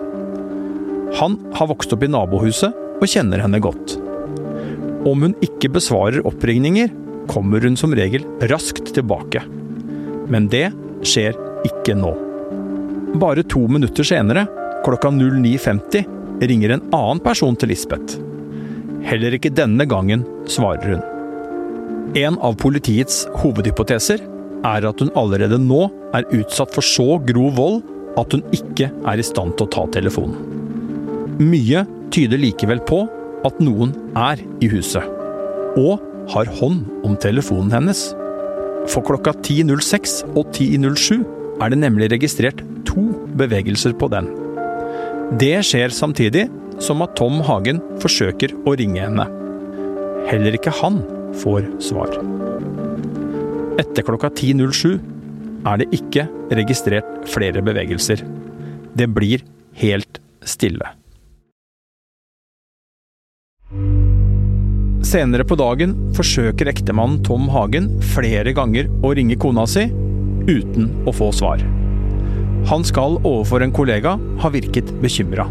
Han 1.18 1.36
har 1.56 1.68
vokst 1.70 1.92
opp 1.92 2.04
i 2.04 2.10
nabohuset 2.12 2.72
og 2.98 3.08
kjenner 3.08 3.42
henne 3.44 3.60
godt. 3.60 3.98
Om 5.08 5.26
hun 5.26 5.36
ikke 5.44 5.70
besvarer 5.76 6.24
oppringninger, 6.28 6.90
kommer 7.28 7.60
hun 7.64 7.76
som 7.76 7.92
regel 7.96 8.24
raskt 8.50 8.94
tilbake. 8.96 9.42
Men 10.32 10.48
det 10.52 10.70
skjer 11.06 11.36
ikke 11.68 11.96
nå. 11.96 12.14
Bare 13.20 13.44
to 13.44 13.64
minutter 13.70 14.06
senere, 14.06 14.46
klokka 14.84 15.10
09.50, 15.12 16.17
ringer 16.40 16.74
en 16.74 16.84
annen 16.94 17.20
person 17.22 17.56
til 17.58 17.72
Lisbeth. 17.72 18.18
Heller 19.06 19.34
ikke 19.36 19.54
denne 19.54 19.86
gangen 19.88 20.24
svarer 20.50 20.94
hun. 20.94 21.04
En 22.18 22.38
av 22.44 22.56
politiets 22.60 23.26
hovedhypoteser 23.42 24.22
er 24.66 24.86
at 24.88 25.02
hun 25.02 25.12
allerede 25.18 25.58
nå 25.60 25.86
er 26.16 26.26
utsatt 26.34 26.72
for 26.74 26.84
så 26.84 27.18
grov 27.28 27.54
vold 27.58 27.80
at 28.18 28.34
hun 28.34 28.42
ikke 28.54 28.88
er 28.90 29.20
i 29.20 29.26
stand 29.26 29.54
til 29.56 29.68
å 29.68 29.72
ta 29.74 29.84
telefonen. 29.94 30.38
Mye 31.38 31.84
tyder 32.14 32.40
likevel 32.40 32.80
på 32.88 33.04
at 33.46 33.60
noen 33.62 33.92
er 34.18 34.40
i 34.64 34.70
huset, 34.72 35.04
og 35.78 36.02
har 36.32 36.50
hånd 36.58 36.82
om 37.06 37.14
telefonen 37.22 37.70
hennes. 37.76 38.08
For 38.88 39.04
klokka 39.04 39.36
10.06 39.44 40.22
og 40.32 40.48
10.07 40.56 41.22
er 41.62 41.72
det 41.72 41.80
nemlig 41.84 42.10
registrert 42.14 42.64
to 42.88 43.10
bevegelser 43.38 43.94
på 43.98 44.10
den. 44.12 44.30
Det 45.36 45.58
skjer 45.66 45.92
samtidig 45.92 46.46
som 46.80 47.02
at 47.04 47.12
Tom 47.18 47.42
Hagen 47.44 47.82
forsøker 48.00 48.54
å 48.64 48.72
ringe 48.80 49.02
henne. 49.02 49.26
Heller 50.30 50.56
ikke 50.56 50.72
han 50.80 51.02
får 51.36 51.66
svar. 51.84 52.14
Etter 53.78 54.06
klokka 54.06 54.30
10.07 54.32 54.96
er 55.68 55.82
det 55.82 55.88
ikke 55.98 56.24
registrert 56.56 57.28
flere 57.28 57.60
bevegelser. 57.64 58.24
Det 58.96 59.08
blir 59.12 59.44
helt 59.82 60.22
stille. 60.40 60.94
Senere 65.04 65.44
på 65.44 65.58
dagen 65.60 65.92
forsøker 66.16 66.72
ektemannen 66.72 67.20
Tom 67.26 67.50
Hagen 67.52 67.92
flere 68.14 68.56
ganger 68.56 68.88
å 69.04 69.12
ringe 69.16 69.36
kona 69.40 69.68
si, 69.68 69.90
uten 70.48 70.88
å 71.04 71.12
få 71.12 71.28
svar. 71.36 71.60
Han 72.66 72.84
skal 72.84 73.20
overfor 73.22 73.62
en 73.62 73.72
kollega 73.72 74.16
ha 74.42 74.50
virket 74.52 74.90
bekymra. 75.02 75.46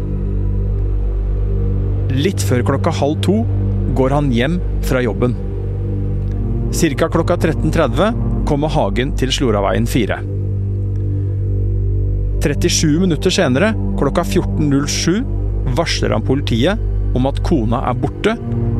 Litt 2.12 2.42
før 2.44 2.64
klokka 2.72 2.92
halv 3.00 3.20
to 3.24 3.40
går 3.98 4.14
han 4.14 4.30
hjem 4.32 4.58
fra 4.86 5.02
jobben. 5.04 5.34
Cirka 6.74 7.08
klokka 7.08 7.38
13.30 7.40 8.44
kommer 8.48 8.72
Hagen 8.72 9.14
til 9.16 9.32
Sloraveien 9.32 9.88
4. 9.88 10.18
37 12.44 13.00
minutter 13.02 13.34
senere, 13.34 13.72
klokka 13.98 14.22
14.07, 14.22 15.24
varsler 15.76 16.14
han 16.14 16.24
politiet 16.24 16.78
om 17.16 17.26
at 17.28 17.40
kona 17.46 17.82
er 17.88 17.98
borte, 17.98 18.36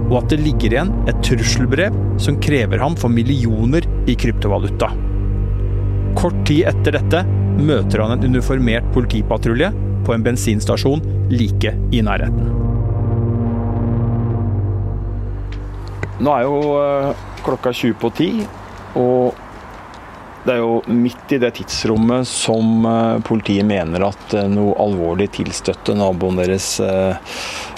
og 0.08 0.14
at 0.20 0.30
det 0.32 0.40
ligger 0.44 0.76
igjen 0.76 0.92
et 1.10 1.18
trusselbrev 1.26 1.96
som 2.22 2.38
krever 2.44 2.80
ham 2.80 2.96
for 2.96 3.12
millioner 3.12 3.84
i 4.08 4.16
kryptovaluta. 4.18 4.92
Kort 6.18 6.38
tid 6.48 6.68
etter 6.70 6.96
dette 6.96 7.24
møter 7.58 8.02
han 8.04 8.14
en 8.14 8.30
uniformert 8.30 8.86
politipatrulje 8.94 9.72
på 10.06 10.14
en 10.14 10.24
bensinstasjon 10.24 11.02
like 11.30 11.74
i 11.92 12.02
nærheten. 12.04 12.54
Nå 16.18 16.32
er 16.34 16.46
jo 16.46 16.56
eh, 16.80 17.26
klokka 17.46 17.72
20 17.74 17.98
på 18.02 18.10
10, 18.10 18.46
og 18.98 19.44
det 20.46 20.54
er 20.54 20.62
jo 20.62 20.78
midt 20.90 21.34
i 21.34 21.40
det 21.42 21.52
tidsrommet 21.58 22.26
som 22.26 22.86
eh, 22.88 23.18
politiet 23.26 23.66
mener 23.68 24.08
at 24.08 24.34
eh, 24.34 24.48
noe 24.50 24.74
alvorlig 24.82 25.28
tilstøtte 25.36 25.94
naboen 25.98 26.40
deres, 26.40 26.72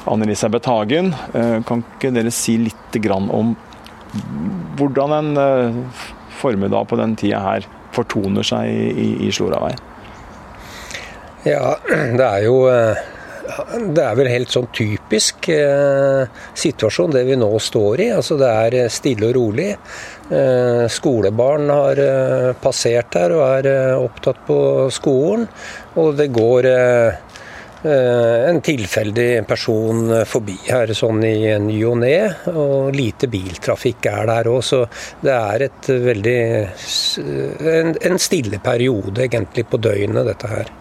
Anne-Elisabeth 0.08 0.70
Hagen. 0.70 1.12
Kan 1.68 1.84
ikke 1.84 2.14
dere 2.14 2.32
si 2.32 2.56
litt 2.62 2.96
om 3.10 3.52
hvordan 4.78 5.12
en 5.18 5.90
formiddag 6.40 6.88
på 6.88 6.96
den 6.98 7.12
tida 7.20 7.42
her 7.44 7.68
fortoner 7.94 8.46
seg 8.46 8.68
i, 8.70 9.09
i 9.26 9.33
Sloraveien? 9.35 9.88
Ja, 11.46 11.76
det 11.88 12.26
er 12.26 12.44
jo 12.44 12.61
det 13.94 14.03
er 14.03 14.16
vel 14.18 14.31
helt 14.31 14.53
sånn 14.53 14.68
typisk 14.74 15.48
eh, 15.53 16.29
situasjon 16.59 17.14
det 17.14 17.24
vi 17.29 17.38
nå 17.38 17.50
står 17.62 18.03
i. 18.05 18.09
Altså 18.14 18.38
Det 18.40 18.50
er 18.50 18.76
eh, 18.83 18.90
stille 18.92 19.31
og 19.31 19.37
rolig. 19.37 19.70
Eh, 20.31 20.85
skolebarn 20.92 21.70
har 21.72 22.03
eh, 22.05 22.50
passert 22.62 23.18
her 23.18 23.35
og 23.37 23.44
er 23.48 23.70
eh, 23.70 24.05
opptatt 24.05 24.42
på 24.46 24.61
skolen. 24.94 25.48
Og 26.00 26.14
det 26.18 26.31
går 26.35 26.70
eh, 26.70 27.20
en 27.82 28.60
tilfeldig 28.64 29.28
person 29.48 30.10
forbi 30.28 30.56
her 30.66 30.92
sånn 30.96 31.22
i 31.24 31.34
ny 31.62 31.78
og 31.88 32.00
ne. 32.02 32.16
Og 32.52 32.90
lite 32.96 33.30
biltrafikk 33.32 34.10
er 34.10 34.28
der 34.30 34.50
òg, 34.52 34.60
så 34.66 34.82
det 35.24 35.32
er 35.36 35.66
et 35.68 35.90
veldig 36.08 36.40
en, 37.74 37.94
en 38.10 38.20
stille 38.20 38.60
periode 38.64 39.24
egentlig 39.26 39.64
på 39.70 39.80
døgnet, 39.80 40.26
dette 40.28 40.50
her. 40.50 40.74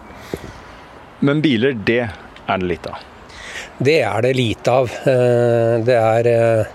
Men 1.20 1.40
biler, 1.44 1.76
det 1.76 2.02
er 2.04 2.60
det 2.60 2.68
lite 2.74 2.92
av? 2.92 3.06
Det 3.80 4.00
er 4.04 4.22
det 4.24 4.34
lite 4.36 4.72
av. 4.72 4.92
Eh, 5.08 5.74
det 5.86 5.96
er 5.96 6.28
eh, 6.28 6.72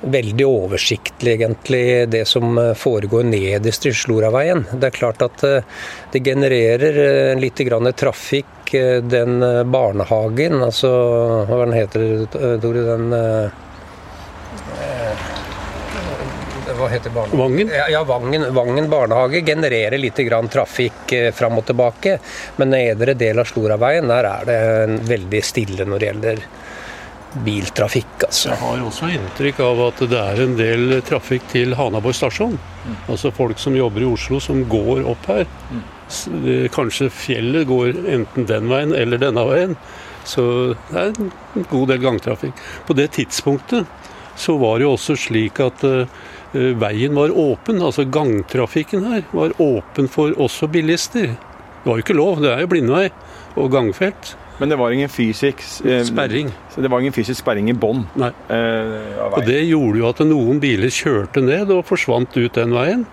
veldig 0.00 0.46
oversiktlig, 0.46 1.34
egentlig, 1.38 2.08
det 2.10 2.24
som 2.28 2.58
eh, 2.58 2.74
foregår 2.78 3.26
nederst 3.28 3.86
i 3.86 3.94
Sloraveien. 3.94 4.64
Det 4.72 4.90
er 4.90 4.98
klart 4.98 5.24
at 5.26 5.44
det 6.12 6.24
genererer 6.24 7.36
litt 7.40 7.64
trafikk. 7.96 8.46
Den 8.68 9.40
barnehagen, 9.72 10.60
altså 10.60 10.90
hva 11.48 11.62
den 11.62 11.72
heter 11.72 12.26
Tore? 12.60 12.82
Den 12.84 13.14
hva 16.78 16.88
heter 16.88 17.10
barnehagen? 17.10 17.38
Vangen? 17.38 17.70
Ja, 17.74 17.88
ja 17.88 18.04
Vangen, 18.04 18.54
Vangen, 18.54 18.90
barnehage 18.90 19.40
genererer 19.40 19.98
litt 19.98 20.16
grann 20.16 20.48
trafikk 20.48 21.12
eh, 21.12 21.32
fram 21.32 21.58
og 21.58 21.66
tilbake. 21.66 22.18
Men 22.56 22.72
nedre 22.74 23.14
del 23.18 23.38
av 23.38 23.50
Sloraveien, 23.50 24.08
der 24.08 24.28
er 24.30 24.48
det 24.48 24.58
veldig 25.08 25.42
stille 25.44 25.88
når 25.88 25.98
det 25.98 26.10
gjelder 26.10 26.42
biltrafikk. 27.44 28.24
Altså. 28.26 28.50
Jeg 28.50 28.60
har 28.62 28.82
også 28.86 29.10
inntrykk 29.14 29.62
av 29.66 29.84
at 29.88 30.02
det 30.10 30.20
er 30.22 30.42
en 30.44 30.56
del 30.58 30.98
trafikk 31.06 31.46
til 31.52 31.76
Hanaborg 31.78 32.16
stasjon. 32.16 32.56
Mm. 32.58 32.96
Altså 33.14 33.32
folk 33.36 33.60
som 33.62 33.76
jobber 33.76 34.04
i 34.04 34.10
Oslo 34.10 34.40
som 34.42 34.64
går 34.70 35.04
opp 35.08 35.30
her. 35.30 35.46
Mm. 35.72 35.86
Kanskje 36.72 37.10
fjellet 37.12 37.68
går 37.68 37.98
enten 38.14 38.48
den 38.48 38.70
veien 38.70 38.94
eller 38.96 39.20
denne 39.20 39.44
veien. 39.48 39.76
Så 40.28 40.42
det 40.88 41.02
er 41.02 41.12
en 41.16 41.68
god 41.68 41.92
del 41.92 42.02
gangtrafikk. 42.04 42.64
På 42.88 42.96
det 42.96 43.10
tidspunktet 43.16 43.88
så 44.38 44.54
var 44.60 44.78
det 44.78 44.86
jo 44.86 44.94
også 44.94 45.16
slik 45.18 45.58
at 45.64 45.82
uh, 45.84 46.04
Eh, 46.52 46.72
veien 46.80 47.14
var 47.14 47.30
åpen, 47.36 47.82
altså 47.82 48.06
gangtrafikken 48.08 49.04
her 49.04 49.24
var 49.36 49.52
åpen 49.60 50.08
for 50.08 50.32
også 50.40 50.68
bilister. 50.72 51.34
Det 51.36 51.84
var 51.84 51.98
jo 51.98 52.04
ikke 52.06 52.16
lov, 52.16 52.40
det 52.40 52.54
er 52.54 52.62
jo 52.64 52.70
blindvei 52.72 53.08
og 53.60 53.72
gangfelt. 53.72 54.32
Men 54.58 54.72
det 54.72 54.78
var 54.78 54.90
ingen 54.90 55.08
fysisk 55.08 55.60
eh, 55.86 56.02
sperring 56.02 56.50
Det 56.74 56.88
var 56.90 57.00
ingen 57.00 57.14
fysisk 57.14 57.38
sperring 57.44 57.70
i 57.70 57.76
bånn? 57.78 58.04
Eh, 58.18 59.26
og 59.30 59.42
det 59.46 59.60
gjorde 59.68 60.00
jo 60.00 60.08
at 60.08 60.22
noen 60.26 60.58
biler 60.62 60.90
kjørte 60.92 61.42
ned 61.44 61.70
og 61.74 61.84
forsvant 61.86 62.34
ut 62.38 62.58
den 62.58 62.74
veien. 62.74 63.04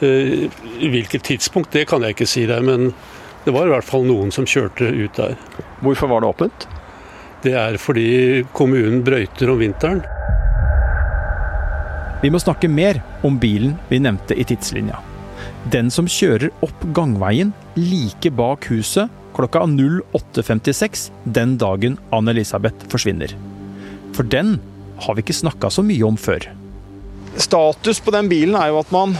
Eh, 0.00 0.46
I 0.78 0.92
hvilket 0.92 1.26
tidspunkt, 1.26 1.72
det 1.74 1.88
kan 1.90 2.06
jeg 2.06 2.14
ikke 2.14 2.28
si 2.30 2.46
deg, 2.48 2.62
men 2.66 2.92
det 3.44 3.54
var 3.56 3.66
i 3.66 3.74
hvert 3.74 3.86
fall 3.88 4.06
noen 4.06 4.30
som 4.34 4.46
kjørte 4.48 4.86
ut 4.86 5.18
der. 5.18 5.36
Hvorfor 5.82 6.12
var 6.12 6.22
det 6.22 6.30
åpent? 6.30 6.66
Det 7.42 7.54
er 7.56 7.78
fordi 7.80 8.08
kommunen 8.52 9.02
brøyter 9.04 9.50
om 9.50 9.60
vinteren. 9.62 10.02
Vi 12.20 12.28
må 12.28 12.38
snakke 12.38 12.68
mer 12.68 13.00
om 13.24 13.38
bilen 13.40 13.78
vi 13.88 13.98
nevnte 14.02 14.36
i 14.36 14.44
tidslinja. 14.44 14.98
Den 15.72 15.88
som 15.92 16.08
kjører 16.08 16.52
opp 16.64 16.84
gangveien 16.96 17.54
like 17.80 18.30
bak 18.36 18.68
huset 18.68 19.08
klokka 19.36 19.62
08.56 19.66 21.08
den 21.24 21.56
dagen 21.60 21.98
Anne-Elisabeth 22.14 22.88
forsvinner. 22.92 23.34
For 24.16 24.26
den 24.26 24.58
har 25.00 25.16
vi 25.16 25.24
ikke 25.24 25.36
snakka 25.36 25.70
så 25.72 25.84
mye 25.86 26.06
om 26.06 26.18
før. 26.20 26.48
Status 27.40 28.00
på 28.02 28.12
den 28.14 28.28
bilen 28.30 28.56
er 28.58 28.72
jo 28.72 28.80
at 28.82 28.90
man 28.94 29.14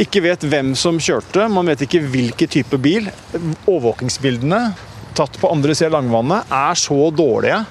ikke 0.00 0.20
vet 0.26 0.44
hvem 0.44 0.74
som 0.76 0.98
kjørte, 1.00 1.46
man 1.48 1.68
vet 1.70 1.86
ikke 1.86 2.02
hvilken 2.04 2.52
type 2.52 2.80
bil. 2.82 3.08
Overvåkingsbildene 3.64 4.60
tatt 5.16 5.38
på 5.40 5.48
andre 5.48 5.76
siden 5.76 5.94
av 5.94 6.02
Langvannet 6.02 6.52
er 6.52 6.76
så 6.80 6.98
dårlige 7.16 7.62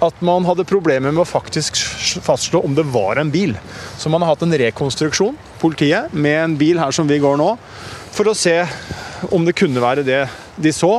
at 0.00 0.22
man 0.24 0.46
hadde 0.48 0.64
problemer 0.68 1.12
med 1.12 1.22
å 1.22 1.28
faktisk 1.28 1.76
fastslå 2.24 2.62
om 2.64 2.74
det 2.76 2.86
var 2.90 3.20
en 3.20 3.30
bil. 3.32 3.52
Så 4.00 4.10
man 4.12 4.24
har 4.24 4.32
hatt 4.32 4.44
en 4.46 4.56
rekonstruksjon, 4.62 5.36
politiet, 5.60 6.14
med 6.16 6.38
en 6.40 6.56
bil 6.60 6.80
her 6.80 6.94
som 6.96 7.08
vi 7.10 7.20
går 7.20 7.36
nå, 7.40 7.52
for 8.10 8.30
å 8.30 8.36
se 8.36 8.56
om 9.30 9.44
det 9.44 9.58
kunne 9.60 9.82
være 9.84 10.06
det 10.06 10.22
de 10.62 10.72
så 10.74 10.92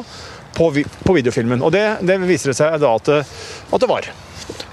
på, 0.56 0.68
på 1.06 1.16
videofilmen. 1.18 1.64
Og 1.64 1.74
det, 1.74 1.86
det, 2.06 2.20
viser 2.28 2.52
det 2.52 2.58
seg 2.60 2.78
da 2.82 2.96
at 2.98 3.10
det, 3.10 3.22
at 3.72 3.84
det 3.84 3.90
var. 3.92 4.10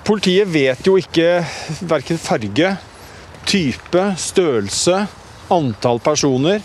Politiet 0.08 0.50
vet 0.50 0.86
jo 0.88 0.96
ikke 1.00 1.42
verken 1.88 2.20
farge, 2.20 2.74
type, 3.48 4.04
størrelse, 4.20 5.04
antall 5.52 6.00
personer. 6.04 6.64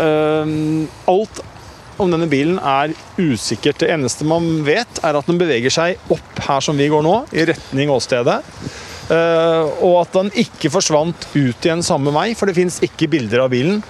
Um, 0.00 0.88
alt 1.08 1.42
om 2.00 2.12
denne 2.12 2.28
bilen 2.30 2.56
er 2.64 2.94
usikkert. 3.20 3.82
Det 3.82 3.90
eneste 3.92 4.24
man 4.28 4.62
vet, 4.64 5.02
er 5.04 5.18
at 5.18 5.28
den 5.28 5.40
beveger 5.40 5.72
seg 5.72 6.12
opp 6.12 6.44
her 6.46 6.64
som 6.64 6.78
vi 6.80 6.88
går 6.92 7.04
nå, 7.04 7.16
i 7.36 7.44
retning 7.50 7.92
åstedet. 7.92 8.40
Eh, 9.10 9.82
og 9.82 9.96
at 10.04 10.14
den 10.14 10.30
ikke 10.38 10.70
forsvant 10.72 11.26
ut 11.34 11.66
igjen 11.66 11.82
samme 11.84 12.12
vei, 12.14 12.30
for 12.38 12.48
det 12.48 12.56
fins 12.56 12.78
ikke 12.86 13.10
bilder 13.10 13.44
av 13.44 13.52
bilen 13.52 13.82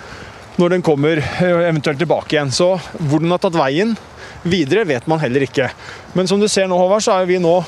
når 0.60 0.76
den 0.76 0.84
kommer 0.86 1.20
eh, 1.20 1.68
eventuelt 1.68 2.00
tilbake 2.00 2.36
igjen. 2.36 2.52
Så 2.54 2.74
hvor 2.98 3.22
den 3.22 3.32
har 3.32 3.42
tatt 3.42 3.58
veien 3.58 3.96
videre, 4.42 4.86
vet 4.88 5.08
man 5.10 5.20
heller 5.22 5.44
ikke. 5.44 5.70
Men 6.16 6.28
som 6.30 6.40
du 6.40 6.48
ser 6.48 6.68
nå, 6.70 6.78
Håvard, 6.78 7.04
så 7.04 7.18
er 7.18 7.28
vi 7.30 7.40
nå 7.42 7.58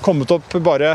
kommet 0.00 0.30
opp 0.32 0.54
bare 0.64 0.94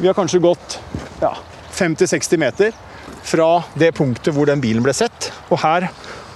Vi 0.00 0.08
har 0.08 0.16
kanskje 0.16 0.40
gått 0.40 0.78
ja, 1.20 1.34
50-60 1.76 2.40
meter 2.40 2.72
fra 3.20 3.50
det 3.76 3.92
punktet 3.92 4.32
hvor 4.32 4.48
den 4.48 4.62
bilen 4.64 4.84
ble 4.84 4.96
sett. 4.96 5.28
Og 5.52 5.60
her 5.60 5.90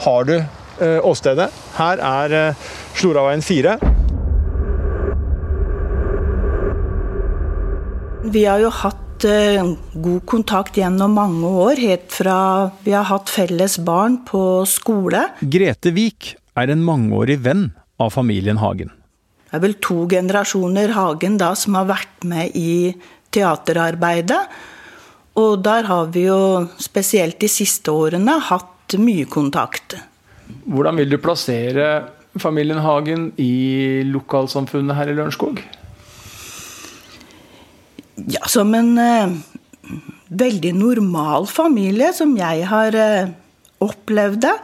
har 0.04 0.28
du 0.28 0.36
Eh, 0.80 1.06
åstedet. 1.06 1.50
Her 1.76 2.00
er 2.02 2.32
eh, 2.34 2.54
Sloraveien 2.98 3.42
4. 3.42 3.76
Vi 8.34 8.42
har 8.44 8.58
jo 8.58 8.72
hatt 8.74 9.03
eh, 9.28 9.64
god 9.92 10.24
kontakt 10.30 10.78
gjennom 10.78 11.14
mange 11.16 11.48
år, 11.48 11.80
helt 11.80 12.12
fra 12.12 12.36
vi 12.84 12.94
har 12.94 13.06
hatt 13.08 13.32
felles 13.32 13.78
barn 13.84 14.20
på 14.28 14.64
skole. 14.68 15.26
Grete 15.40 15.92
Vik 15.94 16.34
er 16.60 16.72
en 16.72 16.84
mangeårig 16.84 17.38
venn 17.44 17.68
av 18.00 18.14
familien 18.14 18.60
Hagen. 18.62 18.92
Det 19.48 19.58
er 19.60 19.62
vel 19.62 19.76
to 19.82 20.04
generasjoner 20.10 20.94
Hagen 20.96 21.38
da 21.38 21.52
som 21.58 21.76
har 21.78 21.86
vært 21.90 22.26
med 22.26 22.56
i 22.58 22.94
teaterarbeidet. 23.34 24.40
Og 25.38 25.62
der 25.66 25.86
har 25.90 26.10
vi 26.14 26.26
jo 26.28 26.66
spesielt 26.78 27.40
de 27.42 27.50
siste 27.50 27.90
årene 27.90 28.36
hatt 28.50 28.96
mye 29.00 29.26
kontakt. 29.30 29.96
Hvordan 30.70 31.00
vil 31.00 31.14
du 31.14 31.18
plassere 31.22 31.88
familien 32.38 32.82
Hagen 32.82 33.30
i 33.38 34.02
lokalsamfunnet 34.06 34.98
her 34.98 35.10
i 35.10 35.16
Lørenskog? 35.16 35.62
Ja, 38.14 38.46
som 38.46 38.74
en 38.74 38.98
eh, 38.98 39.32
veldig 40.28 40.74
normal 40.78 41.48
familie, 41.50 42.12
som 42.14 42.36
jeg 42.38 42.66
har 42.70 42.94
eh, 42.94 43.30
opplevd 43.82 44.44
det. 44.46 44.54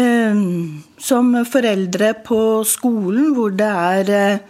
Eh, 0.00 0.40
som 0.98 1.34
foreldre 1.46 2.12
på 2.26 2.40
skolen, 2.66 3.32
hvor 3.36 3.54
det 3.54 3.70
er 3.70 4.40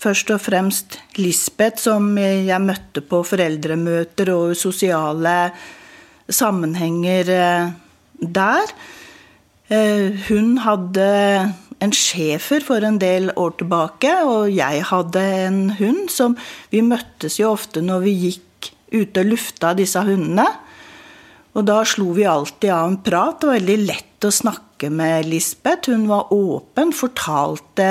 først 0.00 0.30
og 0.32 0.42
fremst 0.44 0.98
Lisbeth 1.20 1.80
som 1.80 2.08
jeg 2.20 2.60
møtte 2.62 3.02
på 3.04 3.22
foreldremøter 3.24 4.30
og 4.34 4.56
sosiale 4.58 5.36
sammenhenger 6.28 7.32
der. 8.20 8.72
Eh, 9.68 10.14
hun 10.28 10.58
hadde 10.62 11.06
en 11.84 11.92
schæfer 11.92 12.64
for 12.64 12.84
en 12.84 12.98
del 13.00 13.30
år 13.36 13.56
tilbake, 13.60 14.12
og 14.24 14.52
jeg 14.54 14.84
hadde 14.90 15.22
en 15.46 15.62
hund 15.78 16.08
som 16.12 16.36
Vi 16.70 16.82
møttes 16.82 17.38
jo 17.40 17.52
ofte 17.52 17.82
når 17.84 18.04
vi 18.06 18.14
gikk 18.26 18.70
ute 18.92 19.22
og 19.22 19.32
lufta 19.32 19.74
disse 19.76 20.00
hundene. 20.06 20.46
Og 21.56 21.64
da 21.64 21.80
slo 21.88 22.10
vi 22.16 22.26
alltid 22.28 22.70
av 22.70 22.90
en 22.90 22.98
prat. 23.00 23.40
Det 23.40 23.48
var 23.48 23.58
veldig 23.58 23.78
lett 23.88 24.26
å 24.28 24.32
snakke 24.32 24.90
med 24.92 25.28
Lisbeth. 25.28 25.90
Hun 25.90 26.04
var 26.10 26.32
åpen, 26.34 26.92
fortalte 26.92 27.88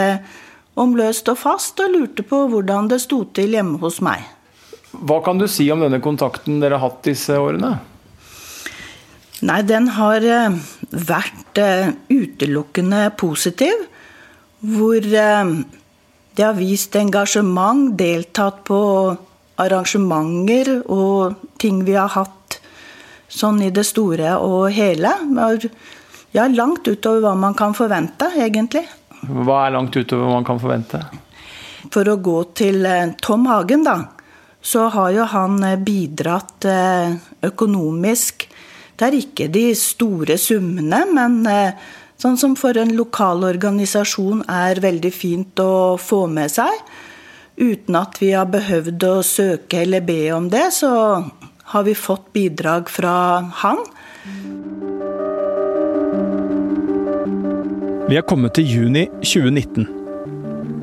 om 0.78 0.94
løst 0.98 1.30
og 1.32 1.40
fast, 1.42 1.80
og 1.82 1.94
lurte 1.94 2.26
på 2.28 2.46
hvordan 2.52 2.92
det 2.92 3.02
sto 3.02 3.24
til 3.34 3.58
hjemme 3.58 3.80
hos 3.82 4.02
meg. 4.06 4.22
Hva 4.96 5.20
kan 5.26 5.42
du 5.42 5.48
si 5.52 5.66
om 5.74 5.82
denne 5.84 6.00
kontakten 6.04 6.62
dere 6.62 6.78
har 6.78 6.92
hatt 6.92 7.04
disse 7.08 7.36
årene? 7.42 7.74
Nei, 9.46 9.60
den 9.68 9.90
har 9.98 10.24
eh, 10.24 10.54
vært 10.92 11.60
eh, 11.62 11.92
utelukkende 12.12 13.10
positiv. 13.18 13.86
Hvor 14.66 15.00
eh, 15.00 15.52
de 16.36 16.44
har 16.44 16.58
vist 16.58 16.96
engasjement, 17.00 17.94
deltatt 17.98 18.64
på 18.68 18.80
arrangementer 19.62 20.82
og 20.92 21.38
ting 21.62 21.86
vi 21.88 21.96
har 21.96 22.12
hatt 22.12 22.60
sånn 23.32 23.62
i 23.64 23.72
det 23.74 23.86
store 23.88 24.36
og 24.44 24.68
hele. 24.76 25.14
Ja, 26.36 26.50
langt 26.52 26.88
utover 26.88 27.24
hva 27.24 27.36
man 27.40 27.56
kan 27.56 27.76
forvente, 27.76 28.28
egentlig. 28.36 28.84
Hva 29.26 29.66
er 29.66 29.78
langt 29.78 29.96
utover 29.96 30.28
hva 30.28 30.36
man 30.42 30.48
kan 30.48 30.60
forvente? 30.60 31.00
For 31.94 32.08
å 32.12 32.20
gå 32.20 32.38
til 32.58 32.84
Tom 33.24 33.48
Hagen, 33.48 33.86
da 33.88 34.02
så 34.66 34.88
har 34.90 35.12
jo 35.14 35.26
han 35.30 35.64
eh, 35.64 35.78
bidratt 35.78 36.66
eh, 36.66 37.14
økonomisk. 37.46 38.48
Det 38.96 39.08
er 39.10 39.18
ikke 39.18 39.50
de 39.52 39.66
store 39.76 40.38
summene, 40.40 41.02
men 41.12 41.42
eh, 41.52 41.76
sånn 42.22 42.38
som 42.40 42.54
for 42.56 42.78
en 42.80 42.94
lokal 42.96 43.44
organisasjon 43.44 44.46
er 44.48 44.80
veldig 44.84 45.12
fint 45.12 45.60
å 45.60 45.98
få 46.00 46.26
med 46.32 46.54
seg. 46.54 46.72
Uten 47.60 47.98
at 48.00 48.16
vi 48.22 48.32
har 48.32 48.48
behøvd 48.52 49.04
å 49.10 49.18
søke 49.24 49.82
eller 49.84 50.04
be 50.04 50.22
om 50.36 50.48
det, 50.52 50.70
så 50.76 50.92
har 51.74 51.84
vi 51.88 51.96
fått 51.96 52.30
bidrag 52.36 52.92
fra 52.92 53.16
han. 53.64 53.84
Vi 58.06 58.16
er 58.16 58.24
kommet 58.30 58.56
til 58.56 58.70
juni 58.70 59.08
2019. 59.26 59.90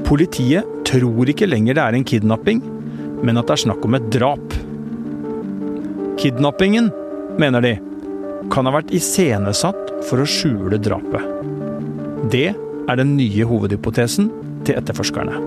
Politiet 0.05 0.68
tror 0.88 1.31
ikke 1.33 1.48
lenger 1.48 1.79
det 1.79 1.85
er 1.87 1.96
en 1.96 2.05
kidnapping, 2.12 2.61
men 3.25 3.40
at 3.40 3.48
det 3.48 3.57
er 3.57 3.64
snakk 3.64 3.88
om 3.88 3.96
et 3.96 4.11
drap. 4.12 4.59
Kidnappingen, 6.20 6.90
mener 7.40 7.64
de, 7.64 7.72
kan 8.50 8.66
ha 8.66 8.74
vært 8.74 8.92
iscenesatt 8.94 9.92
for 10.09 10.22
å 10.22 10.28
skjule 10.28 10.81
drapet. 10.83 11.22
Det 12.33 12.50
er 12.52 12.98
den 12.98 13.14
nye 13.18 13.46
hovedhypotesen 13.46 14.31
til 14.66 14.78
etterforskerne. 14.78 15.38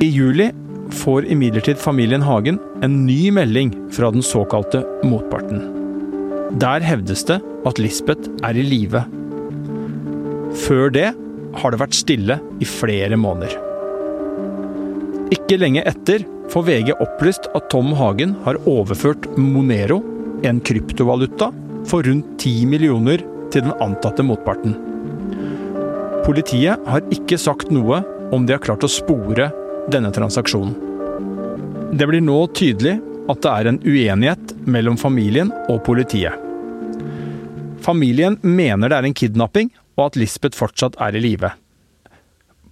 I 0.00 0.08
juli 0.08 0.48
får 0.96 1.26
imidlertid 1.30 1.78
familien 1.78 2.24
Hagen 2.24 2.58
en 2.84 3.02
ny 3.06 3.30
melding 3.34 3.72
fra 3.94 4.10
den 4.14 4.24
såkalte 4.24 4.82
motparten. 5.06 5.62
Der 6.60 6.82
hevdes 6.82 7.22
det 7.28 7.38
at 7.68 7.78
Lisbeth 7.78 8.30
er 8.46 8.58
i 8.58 8.64
live. 8.66 9.04
Før 10.66 10.90
det 10.94 11.10
har 11.60 11.72
det 11.72 11.82
vært 11.82 11.98
stille 11.98 12.38
i 12.62 12.66
flere 12.66 13.18
måneder. 13.18 13.54
Ikke 15.34 15.60
lenge 15.60 15.84
etter 15.86 16.24
får 16.50 16.66
VG 16.66 16.94
opplyst 16.96 17.46
at 17.54 17.68
Tom 17.70 17.92
Hagen 17.94 18.34
har 18.46 18.58
overført 18.70 19.28
Monero, 19.38 20.00
en 20.46 20.60
kryptovaluta, 20.60 21.50
for 21.88 22.04
rundt 22.04 22.38
10 22.38 22.66
millioner 22.68 23.22
til 23.50 23.64
den 23.66 23.74
antatte 23.82 24.24
motparten. 24.26 24.76
Politiet 26.26 26.82
har 26.86 27.06
ikke 27.14 27.38
sagt 27.40 27.72
noe 27.74 28.02
om 28.34 28.44
de 28.46 28.54
har 28.54 28.62
klart 28.62 28.84
å 28.86 28.90
spore 28.90 29.48
denne 29.90 30.12
transaksjonen. 30.14 30.76
Det 31.96 32.06
blir 32.06 32.22
nå 32.22 32.38
tydelig 32.54 32.98
at 33.30 33.42
det 33.42 33.50
er 33.50 33.70
en 33.70 33.80
uenighet 33.82 34.54
mellom 34.70 34.98
familien 35.00 35.50
og 35.70 35.82
politiet. 35.86 36.36
Familien 37.80 38.36
mener 38.44 38.90
det 38.92 38.98
er 39.00 39.08
en 39.08 39.16
kidnapping, 39.16 39.70
og 39.98 40.10
at 40.10 40.18
Lisbeth 40.20 40.58
fortsatt 40.58 40.98
er 41.02 41.16
i 41.16 41.24
live. 41.24 41.52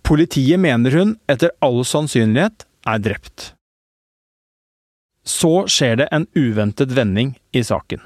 Politiet 0.07 0.61
mener 0.61 0.95
hun, 0.95 1.15
etter 1.29 1.53
all 1.65 1.83
sannsynlighet, 1.85 2.65
er 2.89 3.03
drept. 3.05 3.53
Så 5.29 5.67
skjer 5.69 5.97
det 6.01 6.09
en 6.11 6.25
uventet 6.35 6.93
vending 6.97 7.35
i 7.53 7.61
saken. 7.65 8.01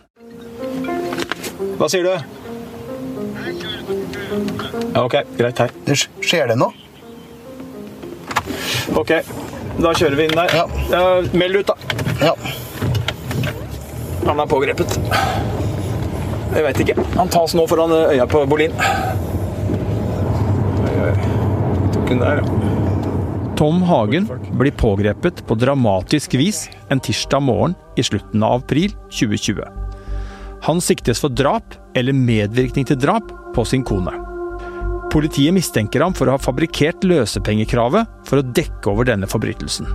Hva 1.78 1.87
sier 1.90 2.02
du? 2.02 2.14
Ja, 4.92 5.04
ok, 5.04 5.14
greit. 5.38 5.62
Hei. 5.62 5.94
Skjer 6.18 6.50
det 6.50 6.56
noe? 6.58 6.74
Ok, 8.98 9.14
da 9.78 9.94
kjører 9.94 10.18
vi 10.18 10.26
inn 10.26 10.35
der. 10.35 10.50
Ja. 10.58 10.66
Uh, 10.90 11.30
meld 11.38 11.62
ut, 11.62 11.70
da. 11.70 11.76
Ja. 12.26 12.35
Han 14.26 14.42
er 14.42 14.50
pågrepet. 14.50 14.98
Jeg 16.52 16.66
veit 16.66 16.82
ikke. 16.85 16.98
Han 17.14 17.30
tas 17.32 17.54
nå 17.54 17.70
foran 17.70 17.94
øya 18.02 18.26
på 18.26 18.42
Bolin. 18.50 18.74
Oi, 20.82 20.94
oi 21.06 21.14
der, 22.18 22.42
ja. 22.42 22.82
Tom 23.62 23.83
Hagen 23.83 24.29
blir 24.59 24.70
pågrepet 24.70 25.46
på 25.46 25.55
dramatisk 25.55 26.35
vis 26.35 26.70
en 26.88 27.01
tirsdag 27.01 27.40
morgen 27.40 27.75
i 27.96 28.03
slutten 28.03 28.42
av 28.42 28.53
april 28.53 28.90
2020. 28.90 29.62
Han 30.62 30.81
siktes 30.81 31.22
for 31.22 31.31
drap 31.31 31.77
eller 31.94 32.12
medvirkning 32.12 32.88
til 32.90 32.98
drap 32.98 33.31
på 33.55 33.64
sin 33.64 33.85
kone. 33.87 34.16
Politiet 35.14 35.55
mistenker 35.55 36.03
ham 36.03 36.11
for 36.11 36.27
å 36.27 36.35
ha 36.35 36.42
fabrikkert 36.42 37.07
løsepengekravet 37.07 38.27
for 38.27 38.42
å 38.42 38.48
dekke 38.51 38.90
over 38.90 39.07
denne 39.12 39.31
forbrytelsen. 39.31 39.87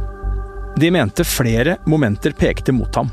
De 0.79 0.95
mente 0.95 1.27
flere 1.27 1.75
momenter 1.91 2.39
pekte 2.39 2.71
mot 2.71 2.95
ham. 2.95 3.11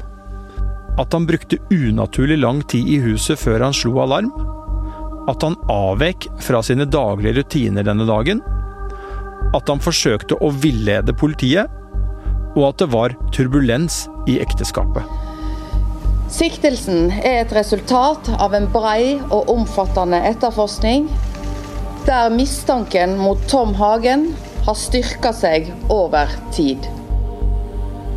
At 1.03 1.19
han 1.19 1.27
brukte 1.27 1.59
unaturlig 1.75 2.39
lang 2.39 2.63
tid 2.63 2.95
i 2.95 3.03
huset 3.03 3.43
før 3.43 3.67
han 3.67 3.75
slo 3.75 3.99
alarm. 4.07 4.31
At 5.27 5.43
han 5.43 5.59
avvek 5.67 6.31
fra 6.39 6.63
sine 6.63 6.87
daglige 6.87 7.41
rutiner 7.43 7.91
denne 7.91 8.07
dagen 8.07 8.47
at 9.55 9.71
han 9.71 9.83
forsøkte 9.83 10.39
å 10.43 10.51
villede 10.51 11.15
politiet, 11.17 11.71
og 12.55 12.69
at 12.71 12.83
det 12.83 12.91
var 12.95 13.15
turbulens 13.35 14.05
i 14.31 14.39
ekteskapet. 14.43 15.07
Siktelsen 16.35 17.13
er 17.21 17.43
et 17.45 17.53
resultat 17.55 18.31
av 18.43 18.55
en 18.57 18.67
brei 18.73 19.21
og 19.29 19.51
omfattende 19.53 20.19
etterforskning, 20.31 21.07
der 22.05 22.33
mistanken 22.33 23.17
mot 23.21 23.41
Tom 23.49 23.75
Hagen 23.79 24.33
har 24.67 24.77
styrka 24.77 25.33
seg 25.37 25.71
over 25.93 26.31
tid. 26.57 26.85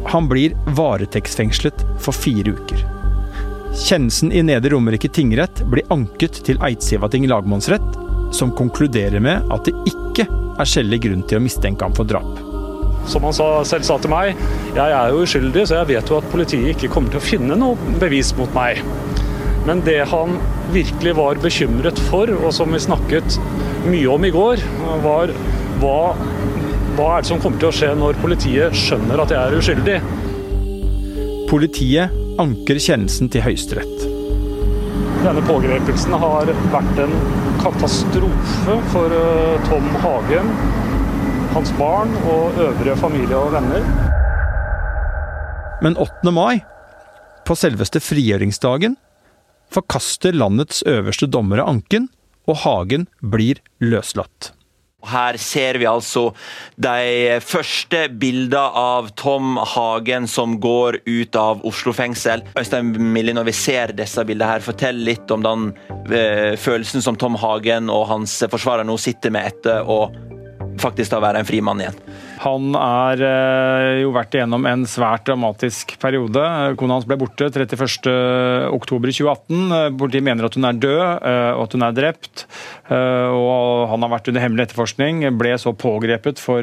Han 0.08 0.30
blir 0.32 0.56
varetektsfengslet 0.78 1.84
for 2.00 2.16
fire 2.16 2.56
uker. 2.56 2.84
Kjennelsen 3.78 4.32
i 4.32 4.42
Nedre 4.48 4.72
Romerike 4.74 5.12
tingrett 5.14 5.62
blir 5.70 5.86
anket 5.94 6.40
til 6.48 6.60
Eidsivating 6.64 7.28
lagmannsrett, 7.30 7.98
som 8.34 8.54
konkluderer 8.56 9.22
med 9.24 9.52
at 9.54 9.68
det 9.68 9.76
ikke 9.92 10.26
er 10.58 10.70
skjellig 10.70 11.02
grunn 11.06 11.24
til 11.28 11.40
å 11.40 11.44
mistenke 11.44 11.86
ham 11.86 11.96
for 11.98 12.10
drap. 12.10 12.44
Som 13.08 13.24
han 13.24 13.36
selv 13.38 13.86
sa 13.88 13.96
til 14.02 14.12
meg, 14.12 14.40
jeg 14.76 14.92
er 14.92 15.14
jo 15.14 15.24
uskyldig, 15.24 15.64
så 15.70 15.80
jeg 15.80 15.92
vet 15.94 16.10
jo 16.12 16.20
at 16.20 16.28
politiet 16.32 16.74
ikke 16.74 16.92
kommer 16.92 17.14
til 17.14 17.22
å 17.22 17.28
finne 17.28 17.60
noe 17.60 18.00
bevis 18.02 18.34
mot 18.40 18.52
meg. 18.56 18.82
Men 19.68 19.84
det 19.84 20.02
han 20.12 20.36
virkelig 20.74 21.16
var 21.16 21.40
bekymret 21.44 22.00
for, 22.10 22.32
og 22.40 22.52
som 22.56 22.72
vi 22.76 22.84
snakket 22.84 23.40
mye 23.88 24.12
om 24.12 24.28
i 24.28 24.34
går, 24.36 24.64
var 25.04 25.32
hva, 25.82 25.98
hva 26.98 27.10
er 27.16 27.24
det 27.24 27.32
som 27.32 27.42
kommer 27.44 27.62
til 27.62 27.72
å 27.72 27.78
skje 27.80 27.94
når 28.00 28.20
politiet 28.24 28.76
skjønner 28.76 29.24
at 29.24 29.34
jeg 29.36 29.42
er 29.42 29.58
uskyldig? 29.62 29.98
Politiet 31.48 32.24
anker 32.44 32.80
kjennelsen 32.84 33.32
til 33.32 33.48
Høyesterett. 33.48 34.17
Denne 35.24 35.42
pågrepelsen 35.48 36.14
har 36.22 36.50
vært 36.72 37.00
en 37.02 37.14
katastrofe 37.62 38.76
for 38.92 39.14
eh, 39.18 39.64
Tom 39.66 39.88
Hagen, 40.04 40.52
hans 41.56 41.72
barn 41.80 42.14
og 42.30 42.60
øvrige 42.62 42.98
familie 43.02 43.40
og 43.40 43.56
venner. 43.56 43.88
Men 45.82 45.98
8. 45.98 46.34
mai, 46.34 46.62
på 47.48 47.58
selveste 47.58 48.02
frigjøringsdagen, 48.04 48.98
forkaster 49.74 50.38
landets 50.38 50.84
øverste 50.88 51.30
dommere 51.30 51.66
anken, 51.66 52.10
og 52.48 52.62
Hagen 52.64 53.10
blir 53.22 53.62
løslatt. 53.84 54.54
Her 55.06 55.38
ser 55.38 55.78
vi 55.78 55.86
altså 55.86 56.32
de 56.82 57.38
første 57.46 58.08
bildene 58.18 58.64
av 58.82 59.12
Tom 59.20 59.60
Hagen 59.62 60.26
som 60.28 60.56
går 60.58 60.98
ut 61.06 61.38
av 61.38 61.62
Oslo 61.70 61.94
fengsel. 61.94 62.42
Øystein 62.58 62.90
Millie, 63.14 63.36
når 63.38 63.46
vi 63.52 63.54
ser 63.54 63.94
disse 63.94 64.26
bildene 64.26 64.50
her, 64.56 64.66
fortell 64.66 64.98
litt 65.06 65.30
om 65.30 65.46
den 65.46 65.68
øh, 66.10 66.58
følelsen 66.58 67.06
som 67.06 67.20
Tom 67.20 67.38
Hagen 67.38 67.92
og 67.94 68.08
hans 68.10 68.40
forsvarer 68.50 68.88
nå 68.90 68.98
sitter 68.98 69.34
med 69.38 69.54
etter 69.54 69.86
å 69.86 70.08
faktisk 70.82 71.14
da 71.14 71.20
være 71.24 71.40
en 71.42 71.48
fri 71.48 71.60
mann 71.64 71.80
igjen. 71.84 71.98
Han 72.44 72.76
har 72.78 73.22
eh, 73.24 74.02
jo 74.04 74.10
vært 74.16 74.34
igjennom 74.38 74.64
en 74.70 74.84
svært 74.90 75.26
dramatisk 75.30 75.86
periode. 76.02 76.42
Kona 76.78 76.94
hans 76.98 77.08
ble 77.10 77.16
borte 77.20 77.44
31.10.2018. 77.50 79.98
Politiet 79.98 80.28
mener 80.28 80.44
at 80.48 80.56
hun 80.58 80.66
er 80.70 80.82
død 80.84 81.02
eh, 81.02 81.54
og 81.56 81.62
at 81.66 81.74
hun 81.78 81.84
er 81.88 81.98
drept. 81.98 82.36
Eh, 82.92 83.30
og 83.34 83.58
han 83.94 84.02
har 84.06 84.12
vært 84.14 84.30
under 84.32 84.42
hemmelig 84.46 84.64
etterforskning. 84.68 85.14
Ble 85.40 85.52
så 85.62 85.72
pågrepet 85.78 86.38
for 86.42 86.62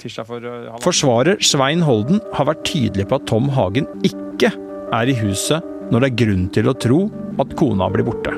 tirsdag 0.00 0.24
for 0.28 0.40
Forsvarer 0.84 1.36
Svein 1.44 1.82
Holden 1.84 2.18
har 2.36 2.48
vært 2.48 2.64
tydelig 2.68 3.04
på 3.10 3.16
at 3.20 3.26
Tom 3.30 3.46
Hagen 3.52 3.86
ikke 4.06 4.50
er 4.96 5.04
i 5.10 5.18
huset 5.20 5.60
når 5.90 5.98
det 6.00 6.08
er 6.10 6.20
grunn 6.24 6.44
til 6.54 6.66
å 6.70 6.78
tro 6.78 7.00
at 7.42 7.56
kona 7.58 7.86
blir 7.92 8.06
borte. 8.06 8.32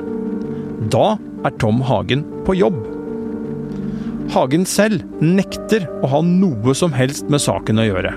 Da 0.93 1.07
er 1.47 1.53
Tom 1.61 1.77
Hagen 1.85 2.21
på 2.47 2.51
jobb. 2.57 2.92
Hagen 4.31 4.63
selv 4.65 5.03
nekter 5.19 5.83
å 6.01 6.09
ha 6.13 6.21
noe 6.23 6.73
som 6.77 6.93
helst 6.95 7.27
med 7.31 7.43
saken 7.43 7.81
å 7.81 7.87
gjøre. 7.87 8.13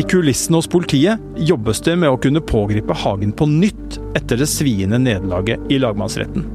I 0.00 0.04
kulissene 0.08 0.58
hos 0.58 0.68
politiet 0.70 1.20
jobbes 1.36 1.82
det 1.86 1.94
med 2.00 2.10
å 2.10 2.18
kunne 2.20 2.42
pågripe 2.42 2.96
Hagen 3.04 3.34
på 3.36 3.46
nytt 3.46 3.98
etter 4.18 4.40
det 4.40 4.48
sviende 4.50 4.98
nederlaget 4.98 5.62
i 5.70 5.78
lagmannsretten. 5.82 6.46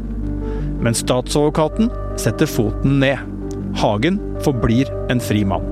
Men 0.84 0.98
statsadvokaten 0.98 1.92
setter 2.20 2.50
foten 2.50 3.00
ned. 3.02 3.22
Hagen 3.78 4.20
forblir 4.46 4.92
en 5.13 5.22
fri 5.24 5.46
mann. 5.48 5.66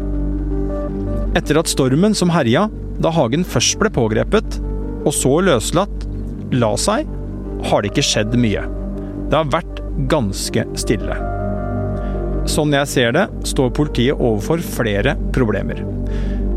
Etter 1.36 1.60
at 1.60 1.70
stormen 1.70 2.16
som 2.16 2.32
herja 2.32 2.70
da 3.04 3.12
Hagen 3.12 3.44
først 3.44 3.80
ble 3.82 3.92
pågrepet, 3.92 4.62
og 5.06 5.14
så 5.14 5.38
løslatt, 5.44 6.08
la 6.56 6.72
seg, 6.80 7.10
har 7.66 7.82
det 7.82 7.92
ikke 7.92 8.10
skjedd 8.14 8.38
mye. 8.40 8.64
Det 9.30 9.42
har 9.42 9.52
vært 9.54 9.82
ganske 10.12 10.70
stille. 10.80 11.35
Sånn 12.50 12.74
jeg 12.76 12.90
ser 12.90 13.16
det, 13.16 13.26
står 13.48 13.74
politiet 13.76 14.20
overfor 14.22 14.62
flere 14.62 15.16
problemer. 15.34 15.82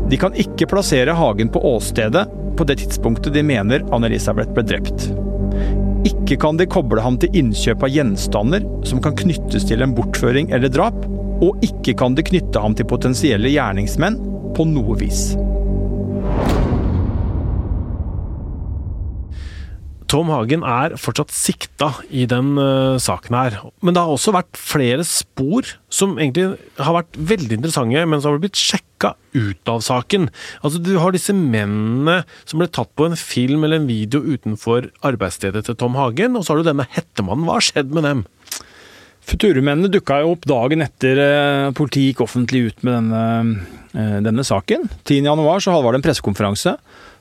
De 0.09 0.17
kan 0.17 0.35
ikke 0.37 0.67
plassere 0.69 1.13
Hagen 1.17 1.51
på 1.53 1.61
åstedet 1.75 2.25
på 2.57 2.65
det 2.67 2.79
tidspunktet 2.81 3.33
de 3.33 3.43
mener 3.45 3.85
Anne-Elisabeth 3.93 4.53
ble 4.55 4.65
drept. 4.67 5.09
Ikke 6.07 6.37
kan 6.39 6.57
de 6.59 6.67
koble 6.69 7.01
ham 7.03 7.17
til 7.21 7.33
innkjøp 7.41 7.83
av 7.85 7.93
gjenstander 7.93 8.65
som 8.87 9.01
kan 9.03 9.17
knyttes 9.19 9.67
til 9.69 9.83
en 9.83 9.93
bortføring 9.97 10.53
eller 10.55 10.71
drap, 10.73 10.97
og 11.43 11.61
ikke 11.65 11.95
kan 11.99 12.17
de 12.17 12.25
knytte 12.25 12.61
ham 12.61 12.75
til 12.75 12.89
potensielle 12.89 13.51
gjerningsmenn 13.53 14.19
på 14.57 14.65
noe 14.67 14.97
vis. 14.99 15.29
Tom 20.09 20.31
Hagen 20.33 20.63
er 20.65 20.95
fortsatt 20.97 21.29
sikta 21.35 21.91
i 22.09 22.23
den 22.29 22.55
uh, 22.57 22.97
saken 22.97 23.35
her. 23.37 23.57
Men 23.85 23.93
det 23.93 24.01
har 24.01 24.09
også 24.09 24.33
vært 24.33 24.57
flere 24.57 25.03
spor 25.05 25.67
som 25.93 26.15
egentlig 26.17 26.55
har 26.81 26.95
vært 26.95 27.17
veldig 27.29 27.59
interessante, 27.59 28.05
men 28.09 28.21
som 28.23 28.33
har 28.33 28.41
blitt 28.41 28.57
sjekka 28.57 29.13
ut 29.37 29.69
av 29.69 29.83
saken. 29.85 30.25
Altså, 30.63 30.81
Du 30.81 30.95
har 30.97 31.13
disse 31.13 31.35
mennene 31.35 32.23
som 32.41 32.57
ble 32.61 32.69
tatt 32.73 32.89
på 32.97 33.05
en 33.05 33.17
film 33.19 33.67
eller 33.67 33.83
en 33.83 33.89
video 33.89 34.23
utenfor 34.25 34.87
arbeidsstedet 35.05 35.67
til 35.67 35.77
Tom 35.77 35.97
Hagen, 35.99 36.39
og 36.39 36.45
så 36.45 36.55
har 36.55 36.63
du 36.63 36.71
denne 36.71 36.87
hettemannen. 36.89 37.45
Hva 37.45 37.59
har 37.59 37.67
skjedd 37.67 37.93
med 37.93 38.07
dem? 38.07 38.23
Futurumennene 39.29 39.91
dukka 39.93 40.23
jo 40.23 40.31
opp 40.33 40.47
dagen 40.49 40.81
etter 40.81 41.21
uh, 41.21 41.75
politiet 41.77 42.15
gikk 42.15 42.23
offentlig 42.25 42.63
ut 42.71 42.81
med 42.81 42.97
denne, 42.97 43.67
uh, 43.93 44.17
denne 44.25 44.47
saken. 44.47 44.89
10.1 45.05 45.29
så 45.67 45.77
var 45.77 45.93
det 45.93 46.01
en 46.01 46.07
pressekonferanse. 46.07 46.73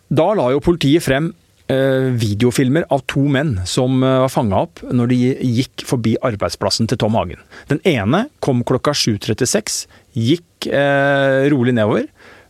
Da 0.09 0.31
la 0.33 0.49
jo 0.55 0.65
politiet 0.65 1.05
frem 1.05 1.29
Eh, 1.29 1.48
videofilmer 1.69 2.87
av 2.95 3.03
to 3.11 3.27
menn 3.29 3.59
som 3.69 4.03
eh, 4.03 4.19
var 4.25 4.33
fanga 4.33 4.63
opp 4.65 4.81
når 4.89 5.11
de 5.13 5.19
gikk 5.59 5.85
forbi 5.89 6.15
arbeidsplassen 6.25 6.89
til 6.89 7.01
Tom 7.01 7.19
Hagen. 7.19 7.43
Den 7.69 7.83
ene 7.89 8.27
kom 8.45 8.65
klokka 8.69 8.95
7.36, 8.97 9.83
gikk 10.17 10.69
eh, 10.73 11.49
rolig 11.53 11.77
nedover, 11.77 12.09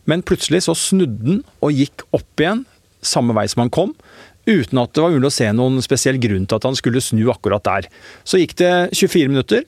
men 0.09 0.23
plutselig 0.25 0.63
så 0.65 0.77
snudde 0.77 1.19
den 1.25 1.41
og 1.59 1.75
gikk 1.75 2.05
opp 2.15 2.41
igjen 2.41 2.63
samme 3.05 3.35
vei 3.35 3.45
som 3.51 3.65
han 3.65 3.73
kom. 3.73 3.93
Uten 4.49 4.79
at 4.81 4.95
det 4.95 5.03
var 5.03 5.13
mulig 5.13 5.29
å 5.29 5.35
se 5.35 5.49
noen 5.53 5.83
spesiell 5.83 6.17
grunn 6.21 6.47
til 6.47 6.57
at 6.57 6.65
han 6.65 6.77
skulle 6.77 7.03
snu 7.03 7.25
akkurat 7.31 7.63
der. 7.67 7.89
Så 8.27 8.39
gikk 8.41 8.55
det 8.61 8.71
24 8.97 9.29
minutter, 9.29 9.67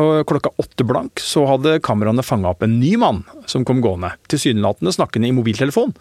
og 0.00 0.22
klokka 0.24 0.54
åtte 0.62 0.86
blank 0.88 1.20
så 1.20 1.44
hadde 1.50 1.80
kameraene 1.84 2.24
fanga 2.24 2.54
opp 2.54 2.62
en 2.64 2.78
ny 2.80 2.94
mann 3.00 3.20
som 3.50 3.66
kom 3.68 3.82
gående. 3.84 4.14
Tilsynelatende 4.32 4.94
snakkende 4.94 5.28
i 5.28 5.34
mobiltelefon. 5.36 5.92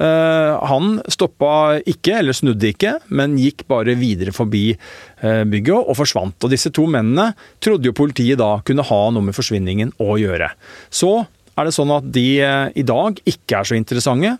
Eh, 0.00 0.66
han 0.70 0.94
stoppa 1.12 1.80
ikke, 1.88 2.14
eller 2.22 2.36
snudde 2.36 2.70
ikke, 2.72 2.94
men 3.12 3.36
gikk 3.40 3.66
bare 3.68 3.98
videre 4.00 4.32
forbi 4.32 4.70
eh, 4.72 5.42
bygget 5.44 5.90
og 5.92 5.98
forsvant. 5.98 6.38
Og 6.40 6.52
disse 6.52 6.72
to 6.72 6.86
mennene 6.88 7.34
trodde 7.60 7.90
jo 7.90 7.96
politiet 7.96 8.40
da 8.40 8.54
kunne 8.64 8.86
ha 8.86 9.02
noe 9.12 9.28
med 9.28 9.36
forsvinningen 9.36 9.92
å 10.00 10.16
gjøre. 10.20 10.48
Så 10.88 11.18
er 11.52 11.68
det 11.68 11.76
sånn 11.76 11.92
at 11.92 12.08
de 12.14 12.28
eh, 12.40 12.70
i 12.80 12.86
dag 12.86 13.20
ikke 13.28 13.60
er 13.60 13.68
så 13.68 13.76
interessante. 13.76 14.38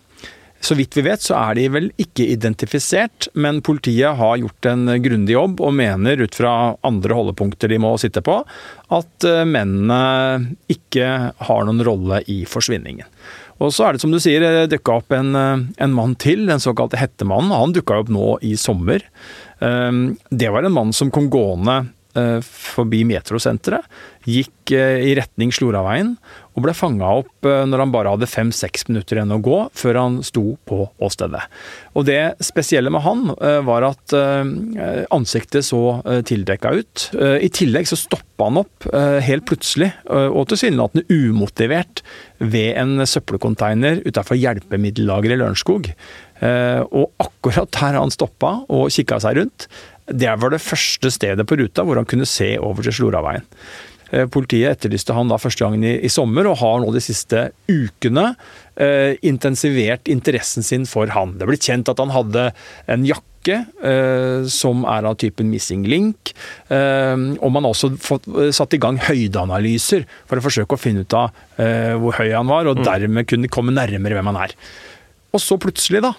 Så 0.61 0.75
vidt 0.77 0.93
vi 0.93 1.03
vet, 1.05 1.21
så 1.25 1.37
er 1.39 1.57
de 1.57 1.67
vel 1.73 1.87
ikke 2.01 2.25
identifisert, 2.35 3.31
men 3.33 3.63
politiet 3.65 4.17
har 4.17 4.35
gjort 4.37 4.67
en 4.69 4.91
grundig 5.01 5.33
jobb 5.33 5.61
og 5.65 5.73
mener 5.73 6.21
ut 6.21 6.37
fra 6.37 6.75
andre 6.85 7.17
holdepunkter 7.17 7.69
de 7.69 7.79
må 7.81 7.95
sitte 8.01 8.21
på, 8.25 8.35
at 8.93 9.25
mennene 9.49 10.53
ikke 10.69 11.07
har 11.33 11.65
noen 11.65 11.81
rolle 11.85 12.21
i 12.29 12.43
forsvinningen. 12.45 13.09
Og 13.61 13.73
så 13.75 13.85
er 13.85 13.93
det 13.93 14.01
som 14.01 14.13
du 14.13 14.17
sier, 14.21 14.43
dukka 14.69 14.97
opp 15.01 15.13
en, 15.13 15.35
eh, 15.37 15.63
en, 15.85 15.93
mann 15.93 16.15
til, 16.19 16.47
den 16.49 16.61
såkalte 16.61 16.97
Hettemannen. 16.97 17.53
Han 17.53 17.75
dukka 17.75 18.01
opp 18.01 18.09
nå 18.13 18.35
i 18.41 18.55
sommer. 18.57 19.05
Ehm, 19.61 20.17
det 20.29 20.49
var 20.49 20.65
en 20.65 20.73
mann 20.73 20.93
som 20.93 21.11
kom 21.13 21.29
gående 21.29 21.77
eh, 21.77 21.89
forbi 22.43 23.05
metrosenteret. 23.07 23.87
Gikk 24.29 24.73
eh, 24.75 25.01
i 25.09 25.13
retning 25.17 25.49
Sloraveien 25.53 26.13
og 26.51 26.65
ble 26.65 26.73
fanga 26.77 27.07
opp 27.21 27.47
eh, 27.47 27.63
når 27.65 27.85
han 27.85 27.93
bare 27.93 28.11
hadde 28.13 28.29
fem-seks 28.29 28.85
minutter 28.89 29.17
igjen 29.17 29.33
å 29.33 29.39
gå 29.41 29.57
før 29.77 29.97
han 29.97 30.19
sto 30.25 30.43
på 30.69 30.83
åstedet. 31.01 31.41
Og 31.97 32.05
det 32.05 32.19
spesielle 32.45 32.91
med 32.93 33.01
han 33.05 33.31
eh, 33.39 33.59
var 33.65 33.87
at 33.89 34.13
ansiktet 35.13 35.65
så 35.65 36.01
tildekka 36.27 36.71
ut. 36.75 37.03
I 37.15 37.47
tillegg 37.53 37.87
så 37.89 37.97
stoppa 37.99 38.47
han 38.47 38.59
opp 38.61 38.85
helt 39.23 39.45
plutselig 39.47 39.89
og 40.09 40.49
tilsynelatende 40.51 41.05
umotivert 41.07 42.01
ved 42.41 42.75
en 42.81 43.05
søppelcontainer 43.07 44.01
utafor 44.03 44.39
hjelpemiddellageret 44.39 45.37
i 45.37 45.39
Lørenskog. 45.39 45.89
Og 46.41 47.23
akkurat 47.23 47.71
der 47.77 47.99
han 47.99 48.13
stoppa 48.13 48.57
og 48.67 48.91
kikka 48.93 49.21
seg 49.23 49.39
rundt, 49.39 49.69
det 50.07 50.33
var 50.41 50.53
det 50.53 50.63
første 50.63 51.11
stedet 51.13 51.45
på 51.47 51.57
ruta 51.59 51.85
hvor 51.85 51.99
han 51.99 52.09
kunne 52.09 52.29
se 52.29 52.53
over 52.59 52.85
til 52.85 52.95
Sloraveien. 53.01 53.45
Eh, 54.11 54.27
politiet 54.31 54.75
etterlyste 54.75 55.15
han 55.15 55.31
da 55.31 55.39
første 55.39 55.63
gangen 55.63 55.85
i, 55.87 55.95
i, 56.03 56.11
sommer, 56.11 56.49
og 56.49 56.59
har 56.61 56.79
nå 56.83 56.91
de 56.91 57.03
siste 57.03 57.47
ukene 57.71 58.33
eh, 58.75 59.15
intensivert 59.27 60.11
interessen 60.11 60.65
sin 60.67 60.87
for 60.89 61.11
han. 61.15 61.37
Det 61.39 61.47
ble 61.47 61.59
kjent 61.59 61.91
at 61.91 62.01
han 62.01 62.11
hadde 62.11 62.49
en 62.91 63.05
jakke 63.07 63.61
eh, 63.87 64.43
som 64.51 64.83
er 64.89 65.07
av 65.07 65.15
typen 65.21 65.47
missing 65.51 65.85
link. 65.87 66.33
Eh, 66.67 67.15
og 67.39 67.55
man 67.55 67.63
har 67.63 67.71
også 67.71 67.93
fått 68.03 68.27
eh, 68.35 68.51
satt 68.55 68.75
i 68.75 68.81
gang 68.83 68.99
høydeanalyser 68.99 70.03
for 70.25 70.41
å 70.41 70.45
forsøke 70.49 70.75
å 70.75 70.81
finne 70.81 71.05
ut 71.05 71.17
av 71.17 71.31
eh, 71.55 71.95
hvor 72.01 72.19
høy 72.19 72.33
han 72.33 72.51
var, 72.51 72.67
og 72.67 72.83
mm. 72.83 72.87
dermed 72.89 73.31
kunne 73.31 73.51
komme 73.53 73.75
nærmere 73.75 74.19
hvem 74.19 74.33
han 74.33 74.43
er. 74.49 74.57
Og 75.31 75.39
så 75.39 75.55
plutselig, 75.61 76.03
da, 76.03 76.11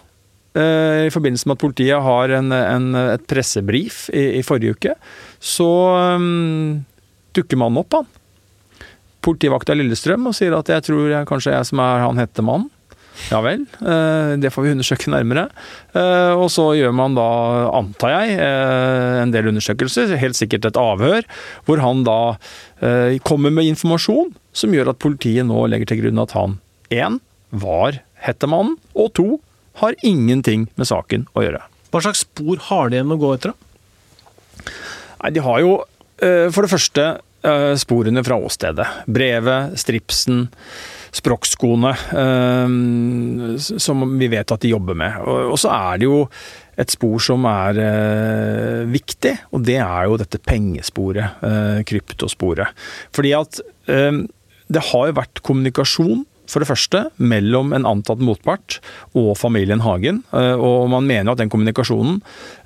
i 0.53 1.09
forbindelse 1.13 1.49
med 1.49 1.57
at 1.57 1.63
politiet 1.63 2.05
har 2.05 2.33
en, 2.37 2.53
en, 2.53 2.89
et 3.15 3.23
pressebrif 3.31 4.03
i, 4.13 4.39
i, 4.39 4.43
forrige 4.45 4.77
uke, 4.77 4.93
så 5.41 5.69
um, 6.21 6.83
dukker 7.33 7.61
mannen 7.61 7.81
opp, 7.81 7.97
han. 7.97 8.11
Politivakta 9.25 9.77
Lillestrøm 9.79 10.29
og 10.29 10.37
sier 10.37 10.53
at 10.59 10.69
jeg 10.69 10.85
tror 10.91 11.09
jeg, 11.09 11.29
kanskje 11.31 11.55
jeg 11.55 11.69
som 11.71 11.81
er 11.81 12.05
han 12.05 12.21
hette 12.21 12.45
mannen. 12.45 12.69
Ja 13.31 13.43
vel, 13.45 13.67
eh, 13.85 14.33
det 14.41 14.51
får 14.53 14.65
vi 14.65 14.73
undersøke 14.75 15.11
nærmere. 15.13 15.47
Eh, 15.95 16.33
og 16.33 16.49
så 16.53 16.73
gjør 16.79 16.95
man 16.97 17.15
da, 17.17 17.29
antar 17.77 18.15
jeg, 18.15 18.39
eh, 18.41 19.21
en 19.23 19.35
del 19.35 19.51
undersøkelser, 19.53 20.17
helt 20.19 20.39
sikkert 20.39 20.67
et 20.71 20.81
avhør, 20.81 21.27
hvor 21.67 21.83
han 21.85 22.05
da 22.09 22.21
kommer 23.23 23.53
med 23.55 23.69
informasjon 23.71 24.33
som 24.59 24.73
gjør 24.75 24.89
at 24.91 24.99
politiet 24.99 25.47
nå 25.47 25.69
legger 25.71 25.93
til 25.93 26.01
grunn 26.01 26.19
at 26.19 26.33
han 26.35 26.57
én 26.91 27.21
var 27.55 28.01
hettemannen, 28.25 28.75
og 28.99 29.13
to 29.15 29.27
har 29.81 29.97
ingenting 30.03 30.67
med 30.77 30.89
saken 30.91 31.29
å 31.33 31.45
gjøre. 31.47 31.63
Hva 31.93 32.03
slags 32.05 32.25
spor 32.27 32.61
har 32.69 32.91
de 32.91 32.99
igjen 32.99 33.15
å 33.15 33.21
gå 33.21 33.33
etter? 33.37 33.57
Nei, 35.23 35.31
De 35.33 35.43
har 35.45 35.61
jo 35.63 35.81
Eh, 36.23 36.49
for 36.55 36.65
det 36.65 36.73
første 36.73 37.05
eh, 37.43 37.75
sporene 37.81 38.23
fra 38.25 38.39
åstedet. 38.39 38.89
Brevet, 39.11 39.77
stripsen, 39.81 40.47
sprokkskoene, 41.13 41.93
eh, 42.23 42.77
som 43.83 44.05
vi 44.21 44.31
vet 44.33 44.55
at 44.55 44.63
de 44.63 44.73
jobber 44.73 44.99
med. 44.99 45.19
Og 45.27 45.59
så 45.61 45.73
er 45.75 46.03
det 46.03 46.09
jo 46.09 46.21
et 46.81 46.93
spor 46.95 47.21
som 47.21 47.45
er 47.45 47.77
viktig, 48.89 49.35
og 49.53 49.67
det 49.69 49.77
er 49.83 50.07
jo 50.09 50.17
dette 50.17 50.39
pengesporet, 50.41 51.43
kryptosporet. 51.85 52.73
Fordi 53.13 53.33
at 53.37 53.61
det 53.85 54.83
har 54.89 55.11
jo 55.11 55.19
vært 55.19 55.43
kommunikasjon 55.45 56.23
for 56.51 56.63
det 56.63 56.69
første 56.69 57.05
mellom 57.23 57.73
en 57.77 57.87
antatt 57.89 58.23
motpart 58.23 58.79
og 59.19 59.33
familien 59.39 59.83
Hagen. 59.85 60.23
Eh, 60.35 60.55
og 60.57 60.91
man 60.93 61.07
mener 61.09 61.33
at 61.33 61.41
den 61.41 61.51
kommunikasjonen 61.53 62.19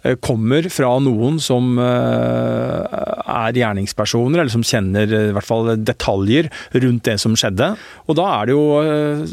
eh, 0.02 0.16
kommer 0.22 0.68
fra 0.72 0.94
noen 1.02 1.38
som 1.42 1.76
eh, 1.82 2.96
er 3.36 3.60
gjerningspersoner, 3.60 4.40
eller 4.40 4.52
som 4.52 4.64
kjenner 4.66 5.06
i 5.06 5.34
hvert 5.36 5.48
fall 5.48 5.74
detaljer 5.80 6.50
rundt 6.74 7.06
det 7.08 7.18
som 7.22 7.36
skjedde. 7.38 7.74
Og 8.08 8.18
da 8.18 8.30
er 8.38 8.48
det 8.48 8.56
jo 8.56 8.66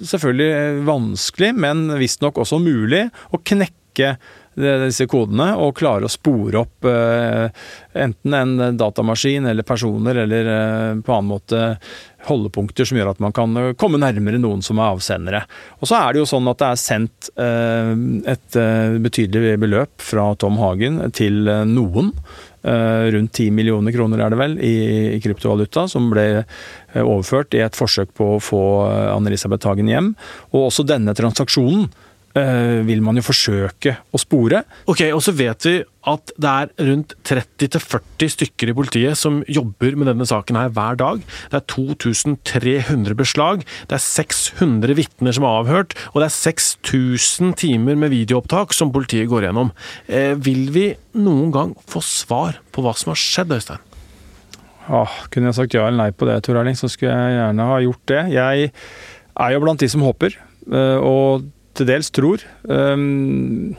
selvfølgelig 0.03 0.85
vanskelig, 0.87 1.53
men 1.65 1.87
visstnok 1.99 2.41
også 2.43 2.59
mulig, 2.63 3.07
å 3.31 3.39
knekke 3.39 4.15
disse 4.55 5.07
kodene 5.09 5.53
og 5.57 5.75
klare 5.79 6.07
å 6.07 6.11
spore 6.11 6.61
opp 6.61 6.85
enten 6.85 8.35
en 8.37 8.77
datamaskin 8.77 9.47
eller 9.49 9.65
personer 9.65 10.23
eller 10.23 10.49
på 11.01 11.15
annen 11.15 11.31
måte 11.31 11.61
holdepunkter 12.27 12.87
som 12.87 12.97
gjør 12.97 13.11
at 13.13 13.21
man 13.23 13.35
kan 13.35 13.57
eh, 13.59 13.73
komme 13.79 13.99
nærmere 14.01 14.41
noen 14.41 14.63
som 14.65 14.79
er 14.79 14.93
avsendere. 14.93 15.43
Og 15.81 15.89
så 15.89 15.99
er 15.99 16.13
det 16.13 16.23
jo 16.23 16.29
sånn 16.29 16.49
at 16.51 16.61
det 16.61 16.69
er 16.69 16.81
sendt 16.81 17.29
eh, 17.35 17.91
et 18.33 18.59
eh, 18.59 18.97
betydelig 19.03 19.57
beløp 19.63 20.03
fra 20.03 20.31
Tom 20.39 20.59
Hagen 20.61 21.01
til 21.15 21.45
noen. 21.69 22.13
rundt 22.63 23.33
10 23.35 23.51
millioner 23.51 23.91
kroner 23.91 24.21
er 24.23 24.31
det 24.31 24.37
vel, 24.39 24.53
i, 24.63 25.19
kryptovaluta, 25.19 25.83
som 25.91 26.05
ble 26.13 26.45
overført 26.95 27.57
i 27.57 27.59
et 27.59 27.75
forsøk 27.75 28.13
på 28.15 28.29
å 28.37 28.39
få 28.39 28.61
Anne-Elisabeth 28.87 29.67
Hagen 29.67 29.91
hjem. 29.91 30.13
Og 30.53 30.69
også 30.69 30.85
denne 30.87 31.11
transaksjonen 31.17 31.89
Eh, 31.91 32.12
vil 32.33 33.01
man 33.05 33.19
jo 33.19 33.21
forsøke 33.27 33.97
å 34.09 34.17
spore. 34.17 34.63
Ok, 34.89 35.03
Og 35.13 35.21
så 35.21 35.33
vet 35.37 35.67
vi 35.67 35.75
at 36.09 36.31
det 36.35 36.49
er 36.49 36.71
rundt 36.89 37.13
30-40 37.29 38.31
stykker 38.33 38.71
i 38.71 38.75
politiet 38.75 39.19
som 39.19 39.41
jobber 39.47 39.95
med 39.99 40.09
denne 40.09 40.25
saken 40.27 40.57
her 40.59 40.73
hver 40.73 40.97
dag. 40.99 41.21
Det 41.51 41.59
er 41.59 41.67
2300 41.69 43.15
beslag, 43.19 43.63
det 43.87 43.99
er 43.99 44.03
600 44.03 44.97
vitner 44.97 45.35
som 45.37 45.45
er 45.47 45.61
avhørt, 45.61 45.95
og 46.11 46.23
det 46.23 46.27
er 46.31 46.35
6000 46.39 47.55
timer 47.61 48.01
med 48.01 48.11
videoopptak 48.15 48.75
som 48.75 48.91
politiet 48.95 49.29
går 49.31 49.47
gjennom. 49.47 49.71
Eh, 50.09 50.33
vil 50.35 50.67
vi 50.75 50.89
noen 51.15 51.53
gang 51.53 51.73
få 51.87 52.01
svar 52.03 52.59
på 52.73 52.83
hva 52.83 52.95
som 52.97 53.13
har 53.13 53.21
skjedd, 53.21 53.53
Øystein? 53.55 53.89
Ah, 54.91 55.21
kunne 55.31 55.47
jeg 55.47 55.61
sagt 55.61 55.75
ja 55.77 55.85
eller 55.87 56.01
nei 56.01 56.11
på 56.11 56.27
det, 56.27 56.41
Tor 56.43 56.59
Erling, 56.59 56.75
så 56.75 56.89
skulle 56.91 57.13
jeg 57.15 57.37
gjerne 57.37 57.67
ha 57.69 57.81
gjort 57.85 58.07
det. 58.11 58.23
Jeg 58.33 58.71
er 58.73 59.53
jo 59.53 59.61
blant 59.63 59.79
de 59.79 59.87
som 59.93 60.03
håper. 60.03 60.35
Eh, 60.67 60.97
og 60.99 61.45
til 61.77 61.89
dels 61.89 62.11
tror. 62.13 62.43
Um, 62.69 63.75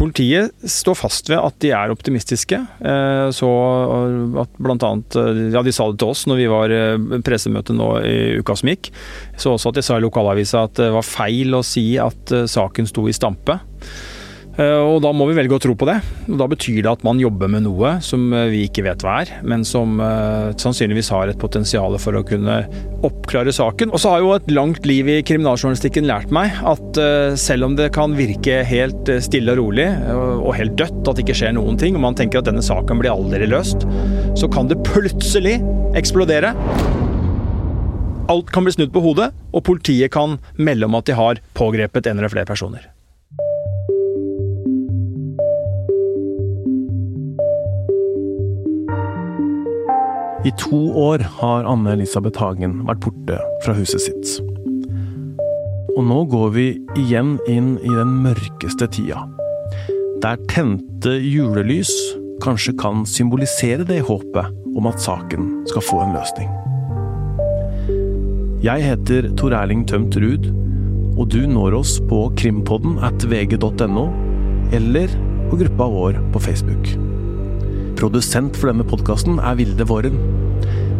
Politiet 0.00 0.54
står 0.64 0.96
fast 0.96 1.28
ved 1.28 1.36
at 1.36 1.56
de 1.60 1.74
er 1.76 1.92
optimistiske. 1.92 2.56
Eh, 2.56 3.26
så 3.36 3.48
at 4.40 4.54
blant 4.56 4.86
annet, 4.86 5.16
eh, 5.20 5.40
ja, 5.52 5.60
De 5.60 5.74
sa 5.76 5.90
det 5.90 5.98
til 6.00 6.14
oss 6.14 6.22
når 6.30 6.38
vi 6.38 6.46
var 6.48 6.72
pressemøte 7.26 7.76
nå 7.76 7.90
i 8.08 8.14
uka 8.40 8.56
som 8.56 8.70
gikk. 8.72 8.88
Så 9.36 9.52
også 9.52 9.74
at 9.74 9.76
de 9.76 9.84
sa 9.84 9.98
i 9.98 10.04
lokalavisa 10.06 10.64
at 10.70 10.80
det 10.80 10.88
var 10.94 11.04
feil 11.04 11.52
å 11.58 11.60
si 11.66 11.84
at 12.00 12.32
saken 12.48 12.88
sto 12.88 13.04
i 13.10 13.12
stampe. 13.12 13.58
Eh, 14.58 14.82
og 14.82 14.98
da 15.04 15.12
må 15.14 15.28
vi 15.28 15.36
velge 15.38 15.56
å 15.56 15.62
tro 15.62 15.74
på 15.78 15.86
det. 15.88 15.96
Og 16.28 16.38
da 16.40 16.48
betyr 16.50 16.82
det 16.82 16.90
at 16.90 17.04
man 17.06 17.20
jobber 17.22 17.50
med 17.52 17.64
noe 17.66 17.96
som 18.04 18.32
eh, 18.34 18.48
vi 18.52 18.64
ikke 18.66 18.84
vet 18.86 19.04
hva 19.04 19.20
er, 19.22 19.32
men 19.46 19.64
som 19.66 20.00
uh, 20.02 20.50
sannsynligvis 20.58 21.10
har 21.14 21.30
et 21.30 21.40
potensial 21.40 21.94
for 22.02 22.18
å 22.18 22.24
kunne 22.26 22.58
oppklare 23.06 23.54
saken. 23.54 23.94
Og 23.94 24.02
så 24.02 24.14
har 24.14 24.24
jo 24.24 24.34
et 24.34 24.50
langt 24.52 24.84
liv 24.88 25.08
i 25.08 25.20
kriminaljournalistikken 25.26 26.08
lært 26.08 26.34
meg 26.34 26.52
at 26.68 26.98
selv 27.40 27.68
om 27.68 27.76
det 27.78 27.88
kan 27.94 28.12
virke 28.18 28.60
helt 28.66 29.08
stille 29.24 29.54
og 29.54 29.60
rolig 29.62 29.86
og 30.10 30.52
helt 30.58 30.76
dødt, 30.78 31.00
at 31.06 31.16
det 31.16 31.24
ikke 31.24 31.38
skjer 31.40 31.54
noen 31.56 31.78
ting, 31.80 31.96
og 31.96 32.04
man 32.04 32.18
tenker 32.18 32.42
at 32.42 32.50
denne 32.50 32.64
saken 32.64 33.00
blir 33.00 33.14
aldri 33.14 33.48
løst, 33.48 33.86
så 34.38 34.50
kan 34.52 34.68
det 34.70 34.80
plutselig 34.86 35.56
eksplodere. 35.98 36.52
Alt 38.30 38.52
kan 38.54 38.66
bli 38.66 38.76
snudd 38.76 38.92
på 38.94 39.02
hodet, 39.04 39.32
og 39.50 39.64
politiet 39.66 40.12
kan 40.14 40.38
melde 40.60 40.90
om 40.90 41.00
at 41.00 41.08
de 41.08 41.18
har 41.18 41.44
pågrepet 41.58 42.10
en 42.10 42.20
eller 42.20 42.32
flere 42.32 42.48
personer. 42.50 42.90
I 50.40 50.50
to 50.56 50.78
år 50.96 51.20
har 51.36 51.66
Anne-Elisabeth 51.68 52.40
Hagen 52.40 52.78
vært 52.88 53.02
borte 53.04 53.36
fra 53.60 53.74
huset 53.76 54.00
sitt. 54.06 54.38
Og 55.98 56.06
nå 56.08 56.22
går 56.32 56.54
vi 56.54 56.64
igjen 56.96 57.34
inn 57.50 57.74
i 57.84 57.92
den 57.92 58.14
mørkeste 58.24 58.88
tida. 58.94 59.26
Der 60.24 60.40
tente 60.48 61.12
julelys 61.20 61.92
kanskje 62.40 62.72
kan 62.80 63.04
symbolisere 63.04 63.84
det 63.84 64.00
håpet 64.08 64.48
om 64.72 64.88
at 64.88 65.04
saken 65.04 65.52
skal 65.68 65.84
få 65.84 66.00
en 66.06 66.16
løsning. 66.16 66.48
Jeg 68.64 68.88
heter 68.88 69.28
Tor 69.36 69.52
Erling 69.60 69.84
Tømt 69.88 70.16
Ruud, 70.20 70.48
og 71.20 71.28
du 71.36 71.44
når 71.44 71.82
oss 71.82 71.98
på 72.08 72.30
krimpodden 72.40 72.96
at 73.04 73.28
vg.no, 73.28 74.08
eller 74.72 75.12
på 75.52 75.60
gruppa 75.66 75.92
vår 75.92 76.20
på 76.32 76.48
Facebook. 76.48 77.09
Produsent 78.00 78.56
for 78.56 78.70
denne 78.70 78.84
podkasten 78.88 79.36
er 79.44 79.58
Vilde 79.58 79.84
Våren. 79.84 80.14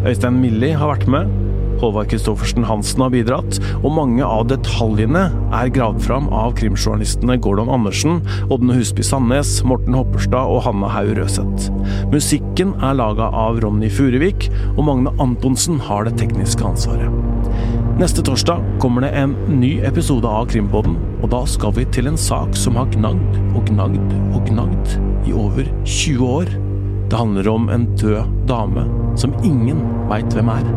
Øystein 0.05 0.37
Milli 0.37 0.69
har 0.77 0.91
vært 0.91 1.07
med. 1.09 1.31
Håvard 1.81 2.11
Christoffersen 2.11 2.67
Hansen 2.69 3.01
har 3.01 3.09
bidratt, 3.09 3.57
og 3.81 3.95
mange 3.95 4.21
av 4.21 4.43
detaljene 4.51 5.23
er 5.57 5.71
gravd 5.73 6.03
fram 6.05 6.27
av 6.29 6.53
krimjournalistene 6.59 7.39
Gordon 7.41 7.71
Andersen, 7.73 8.19
Ådne 8.53 8.77
Husby 8.77 9.01
Sandnes, 9.05 9.55
Morten 9.65 9.97
Hopperstad 9.97 10.45
og 10.45 10.61
Hanna 10.67 10.91
Haug 10.93 11.15
Røseth. 11.17 11.71
Musikken 12.13 12.75
er 12.85 12.99
laga 13.01 13.31
av 13.33 13.57
Ronny 13.65 13.89
Furuvik, 13.89 14.51
og 14.75 14.85
Magne 14.91 15.17
Antonsen 15.23 15.81
har 15.81 16.05
det 16.05 16.19
tekniske 16.21 16.65
ansvaret. 16.69 17.09
Neste 17.97 18.21
torsdag 18.25 18.61
kommer 18.81 19.07
det 19.07 19.15
en 19.17 19.33
ny 19.49 19.79
episode 19.89 20.29
av 20.29 20.51
Krimpodden, 20.53 21.01
og 21.21 21.31
da 21.33 21.47
skal 21.49 21.73
vi 21.77 21.89
til 21.97 22.13
en 22.13 22.25
sak 22.29 22.53
som 22.57 22.77
har 22.77 22.93
gnagd 22.93 23.41
og 23.57 23.65
gnagd 23.73 24.19
og 24.35 24.45
gnagd 24.53 24.99
i 25.25 25.33
over 25.33 25.65
20 25.81 26.29
år. 26.29 26.53
Det 27.11 27.17
handler 27.17 27.47
om 27.47 27.69
en 27.69 27.85
død 27.95 28.23
dame 28.47 28.85
som 29.19 29.33
ingen 29.43 29.81
veit 30.07 30.31
hvem 30.31 30.47
er. 30.47 30.67